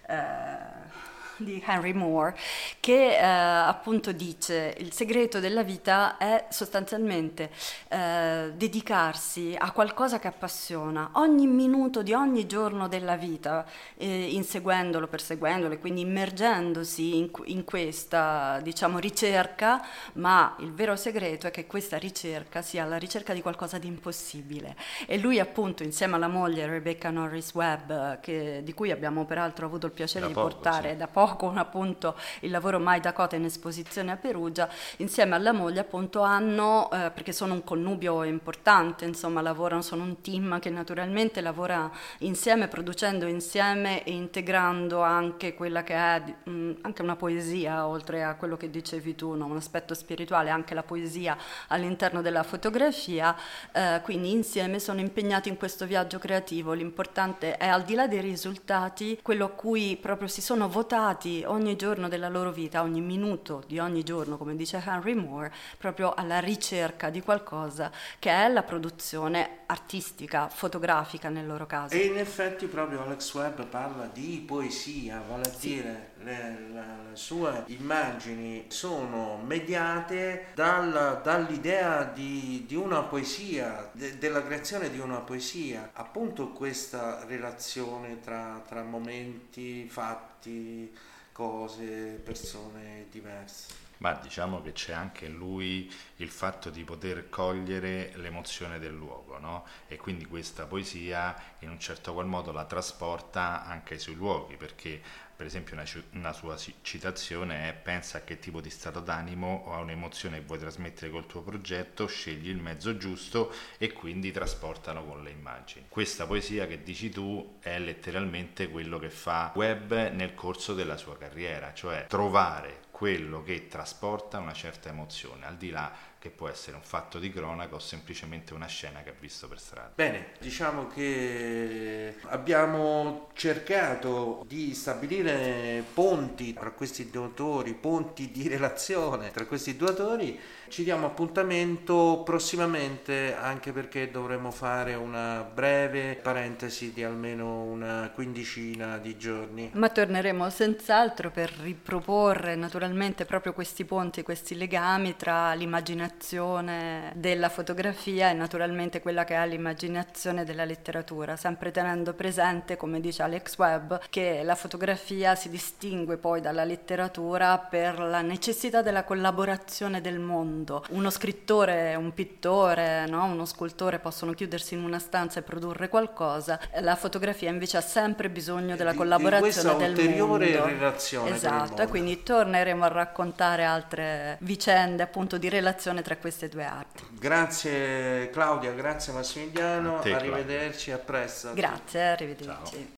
eh, 0.09 1.17
di 1.45 1.63
Henry 1.65 1.93
Moore, 1.93 2.37
che 2.81 3.17
eh, 3.17 3.23
appunto 3.23 4.13
dice 4.13 4.75
il 4.79 4.93
segreto 4.93 5.41
della 5.41 5.63
vita 5.63 6.17
è 6.17 6.47
sostanzialmente 6.51 7.51
eh, 7.89 8.53
dedicarsi 8.55 9.55
a 9.59 9.71
qualcosa 9.73 10.19
che 10.19 10.29
appassiona 10.29 11.11
ogni 11.15 11.47
minuto 11.47 12.03
di 12.03 12.13
ogni 12.13 12.47
giorno 12.47 12.89
della 12.89 13.17
vita, 13.17 13.65
eh, 13.97 14.33
inseguendolo, 14.33 15.07
perseguendolo 15.07 15.75
e 15.75 15.79
quindi 15.79 16.03
immergendosi 16.03 17.17
in, 17.17 17.31
in 17.45 17.65
questa 17.65 18.61
diciamo, 18.63 18.99
ricerca, 18.99 19.85
ma 20.15 20.57
il 20.61 20.73
vero 20.73 20.97
segreto 20.97 21.47
è 21.47 21.51
che 21.51 21.67
questa 21.67 21.97
ricerca 21.99 22.63
sia 22.63 22.85
la 22.85 22.97
ricerca 22.97 23.33
di 23.33 23.43
qualcosa 23.43 23.79
di 23.79 23.87
impossibile. 23.87 24.77
E 25.07 25.19
lui 25.19 25.39
appunto 25.39 25.83
insieme 25.83 26.17
alla 26.17 26.29
moglie 26.29 26.67
Rebecca 26.67 27.11
Norris 27.11 27.53
Webb, 27.55 28.21
che, 28.21 28.61
di 28.65 28.75
cui 28.75 28.91
abbiamo 28.91 29.25
peraltro 29.25 29.67
avuto 29.67 29.87
il 29.87 29.93
piacere 29.93 30.23
da 30.23 30.27
di 30.29 30.33
poco, 30.35 30.49
portare 30.49 30.91
sì. 30.91 30.97
da 30.97 31.07
poco, 31.07 31.28
poco 31.29 31.53
appunto 31.57 32.17
il 32.41 32.51
lavoro 32.51 32.79
Mai 32.79 33.01
Dakota 33.01 33.37
in 33.37 33.45
esposizione 33.45 34.13
a 34.13 34.17
Perugia, 34.17 34.69
insieme 34.99 35.35
alla 35.35 35.53
moglie 35.53 35.81
appunto 35.81 36.23
hanno, 36.23 36.91
eh, 36.91 37.11
perché 37.11 37.33
sono 37.33 37.55
un 37.55 37.65
connubio 37.65 38.23
importante, 38.25 39.05
insomma 39.05 39.41
lavorano, 39.41 39.83
sono 39.83 40.03
un 40.03 40.21
team 40.21 40.59
che 40.59 40.71
naturalmente 40.71 41.41
lavora 41.41 41.91
insieme, 42.19 42.69
producendo 42.69 43.27
insieme 43.27 44.05
e 44.05 44.13
integrando 44.13 45.03
anche 45.03 45.55
quella 45.55 45.83
che 45.83 45.95
è 45.95 46.23
mh, 46.49 46.79
anche 46.83 47.03
una 47.03 47.17
poesia, 47.17 47.87
oltre 47.87 48.25
a 48.25 48.35
quello 48.37 48.57
che 48.57 48.71
dicevi 48.71 49.15
tu, 49.15 49.35
no? 49.35 49.47
un 49.47 49.57
aspetto 49.57 49.95
spirituale, 49.95 50.51
anche 50.51 50.75
la 50.75 50.83
poesia 50.83 51.37
all'interno 51.69 52.23
della 52.23 52.43
fotografia, 52.43 53.37
eh, 53.73 54.01
quindi 54.03 54.31
insieme 54.31 54.79
sono 54.79 55.01
impegnati 55.01 55.49
in 55.49 55.57
questo 55.57 55.87
viaggio 55.87 56.19
creativo, 56.19 56.73
l'importante 56.73 57.57
è 57.57 57.67
al 57.67 57.83
di 57.83 57.95
là 57.95 58.07
dei 58.07 58.21
risultati, 58.21 59.19
quello 59.23 59.47
a 59.47 59.51
cui 59.51 59.97
proprio 60.01 60.29
si 60.29 60.41
sono 60.41 60.69
votati 60.69 61.18
dedicati 61.19 61.43
ogni 61.45 61.77
giorno 61.77 62.09
della 62.09 62.29
loro 62.29 62.53
vita, 62.53 62.83
ogni 62.83 63.01
minuto 63.01 63.63
di 63.67 63.79
ogni 63.79 64.03
giorno, 64.05 64.37
come 64.37 64.55
dice 64.57 64.83
Henry 64.85 65.15
Moore, 65.15 65.53
proprio 65.77 66.15
alla 66.15 66.39
ricerca 66.39 67.11
di 67.11 67.21
qualcosa 67.21 67.91
che 68.19 68.31
è 68.31 68.49
la 68.49 68.63
produzione 68.63 69.61
artistica, 69.67 70.49
fotografica 70.49 71.29
nel 71.29 71.47
loro 71.47 71.67
caso. 71.67 71.95
E 71.95 72.07
in 72.07 72.17
effetti 72.17 72.67
proprio 72.67 73.03
Alex 73.03 73.35
Webb 73.35 73.63
parla 73.65 74.09
di 74.13 74.43
poesia, 74.47 75.23
vale 75.29 75.43
a 75.43 75.53
sì. 75.53 75.69
dire 75.69 76.13
le, 76.23 76.59
le, 76.69 76.69
le, 76.71 77.17
sue 77.17 77.65
immagini 77.67 78.67
sono 78.69 79.37
mediate 79.37 80.47
dal, 80.55 81.21
dall'idea 81.23 82.05
di, 82.05 82.65
di, 82.67 82.75
una 82.75 83.03
poesia, 83.03 83.91
de, 83.93 84.19
della 84.19 84.43
creazione 84.43 84.91
di 84.91 84.99
una 84.99 85.19
poesia, 85.19 85.91
appunto 85.93 86.51
questa 86.51 87.25
relazione 87.27 88.21
tra, 88.21 88.63
tra 88.67 88.83
momenti, 88.83 89.89
fatti, 89.89 90.93
cose, 91.33 92.21
persone 92.25 93.07
diverse. 93.11 93.87
Ma 93.99 94.15
diciamo 94.15 94.63
che 94.63 94.73
c'è 94.73 94.93
anche 94.93 95.27
in 95.27 95.37
lui 95.37 95.93
il 96.17 96.29
fatto 96.31 96.71
di 96.71 96.85
poter 96.85 97.29
cogliere 97.29 98.13
l'emozione 98.17 98.79
del 98.79 98.95
luogo, 98.95 99.39
no? 99.39 99.67
E 99.89 99.97
quindi 99.97 100.27
questa 100.27 100.67
poesia 100.67 101.35
in 101.61 101.71
un 101.71 101.79
certo 101.79 102.13
qual 102.13 102.27
modo 102.27 102.53
la 102.53 102.65
trasporta 102.65 103.65
anche 103.65 103.99
sui 103.99 104.15
luoghi, 104.15 104.57
perché 104.57 105.01
per 105.39 105.47
esempio 105.47 105.75
una, 105.75 105.85
una, 106.15 106.33
sua 106.33 106.57
citazione 106.83 107.69
è 107.69 107.73
pensa 107.73 108.19
a 108.19 108.21
che 108.23 108.41
tipo 108.41 108.61
di 108.61 108.71
stato 108.71 108.99
d'animo 108.99 109.67
o 109.67 109.73
a 109.73 109.79
un'emozione 109.79 110.39
che 110.39 110.45
vuoi 110.45 110.59
trasmettere 110.59 111.13
col 111.13 111.27
tuo 111.27 111.43
progetto, 111.43 112.09
scegli 112.09 112.49
il 112.49 112.57
mezzo 112.57 112.97
giusto 112.97 113.55
e 113.79 113.93
quindi 113.93 114.33
trasportano 114.33 115.05
con 115.05 115.23
le 115.23 115.31
immagini. 115.31 115.87
Questa 115.89 116.27
poesia 116.27 116.67
che 116.67 116.83
dici 116.83 117.11
tu 117.11 117.59
è 117.61 117.79
letteralmente 117.79 118.69
quello 118.69 118.99
che 118.99 119.11
fa 119.11 119.53
Webb 119.55 119.93
nel 119.93 120.35
corso 120.35 120.75
della 120.75 120.97
sua 120.97 121.17
carriera, 121.17 121.73
cioè 121.73 122.07
trovare 122.09 122.87
quello 122.99 123.45
che 123.45 123.69
trasporta 123.69 124.41
una 124.41 124.53
certa 124.53 124.89
emozione, 124.89 125.47
al 125.47 125.57
di 125.57 125.71
là 125.71 125.93
che 126.19 126.31
può 126.31 126.49
essere 126.49 126.75
un 126.75 126.83
fatto 126.83 127.21
di 127.21 127.31
cronaca 127.31 127.77
o 127.77 127.79
semplicemente 127.79 128.55
una 128.55 128.67
scena 128.67 129.03
che 129.05 129.11
ha 129.11 129.15
visto 129.17 129.47
per 129.47 129.61
strada. 129.61 129.93
Bene, 129.95 130.33
diciamo 130.41 130.89
che 130.89 132.17
abbiamo 132.23 133.29
cercato 133.35 134.43
di 134.49 134.75
stabilire 134.75 135.85
ponti 135.95 136.53
tra 136.55 136.73
questi 136.73 137.09
due 137.09 137.27
autori, 137.27 137.75
ponti 137.75 138.33
di 138.33 138.49
relazione 138.49 139.31
tra 139.31 139.47
questi 139.47 139.77
due 139.77 139.91
autori. 139.91 140.41
Ci 140.69 140.85
diamo 140.85 141.07
appuntamento 141.07 142.21
prossimamente 142.25 143.35
anche 143.35 143.73
perché 143.73 144.11
dovremo 144.11 144.51
fare 144.51 144.95
una 144.95 145.43
breve 145.43 146.15
parentesi 146.15 146.93
di 146.93 147.03
almeno 147.03 147.63
una 147.63 148.11
quindicina 148.15 148.99
di 148.99 149.17
giorni. 149.17 149.71
Ma 149.73 149.89
torneremo 149.89 150.51
senz'altro 150.51 151.31
per 151.31 151.51
riproporre 151.63 152.55
naturalmente 152.55 153.25
proprio 153.25 153.55
questi 153.55 153.87
ponti, 153.87 154.23
questi 154.23 154.57
legami 154.57 155.17
tra 155.17 155.55
l'immaginazione 155.55 157.13
della 157.17 157.49
fotografia 157.49 158.29
e 158.29 158.35
naturalmente 158.35 159.01
quella 159.01 159.25
che 159.25 159.37
è 159.37 159.47
l'immaginazione 159.47 160.45
della 160.45 160.67
letteratura, 160.67 161.37
sempre 161.37 161.71
tenendo 161.71 162.13
presente, 162.13 162.77
come 162.77 163.01
dice 163.01 163.23
Alex 163.23 163.57
Webb, 163.57 163.95
che 164.11 164.43
la 164.45 164.55
fotografia 164.55 165.35
si 165.35 165.49
distingue 165.49 166.19
poi 166.19 166.43
dalla 166.43 166.65
letteratura 166.65 167.57
per 167.59 167.99
la 167.99 168.21
necessità 168.21 168.83
della 168.83 169.05
collaborazione 169.05 170.03
del 170.03 170.19
mondo 170.19 170.57
mondo. 170.59 170.85
Uno 170.91 171.11
scrittore, 171.11 171.95
un 171.95 172.13
pittore, 172.13 173.07
no? 173.07 173.25
uno 173.25 173.45
scultore 173.45 173.99
possono 173.99 174.33
chiudersi 174.33 174.75
in 174.75 174.83
una 174.83 174.99
stanza 174.99 175.41
e 175.41 175.43
produrre 175.43 175.89
qualcosa, 175.89 176.59
la 176.81 176.97
fotografia 176.97 177.51
invece 177.51 177.77
ha 177.77 177.81
sempre 177.81 178.29
bisogno 178.29 178.77
della 178.77 178.93
di, 178.93 178.97
collaborazione 178.97 179.73
di 179.73 179.79
del 179.79 179.91
ulteriore 179.91 180.51
mondo. 180.51 180.67
relazione 180.67 181.31
esatto, 181.31 181.83
e 181.83 181.87
quindi 181.87 182.23
torneremo 182.23 182.85
a 182.85 182.89
raccontare 182.89 183.65
altre 183.65 184.37
vicende 184.41 185.03
appunto 185.03 185.39
di 185.39 185.49
relazione 185.49 186.03
tra 186.03 186.17
queste 186.17 186.49
due 186.49 186.65
arti. 186.65 187.05
Grazie 187.11 188.31
Claudia, 188.31 188.73
grazie 188.73 189.13
Massimiliano, 189.13 189.99
A 189.99 190.01
te, 190.01 190.15
arrivederci, 190.15 190.91
a 190.91 190.99
presto. 190.99 191.53
Grazie, 191.55 192.01
arrivederci. 192.03 192.71
Ciao. 192.71 192.87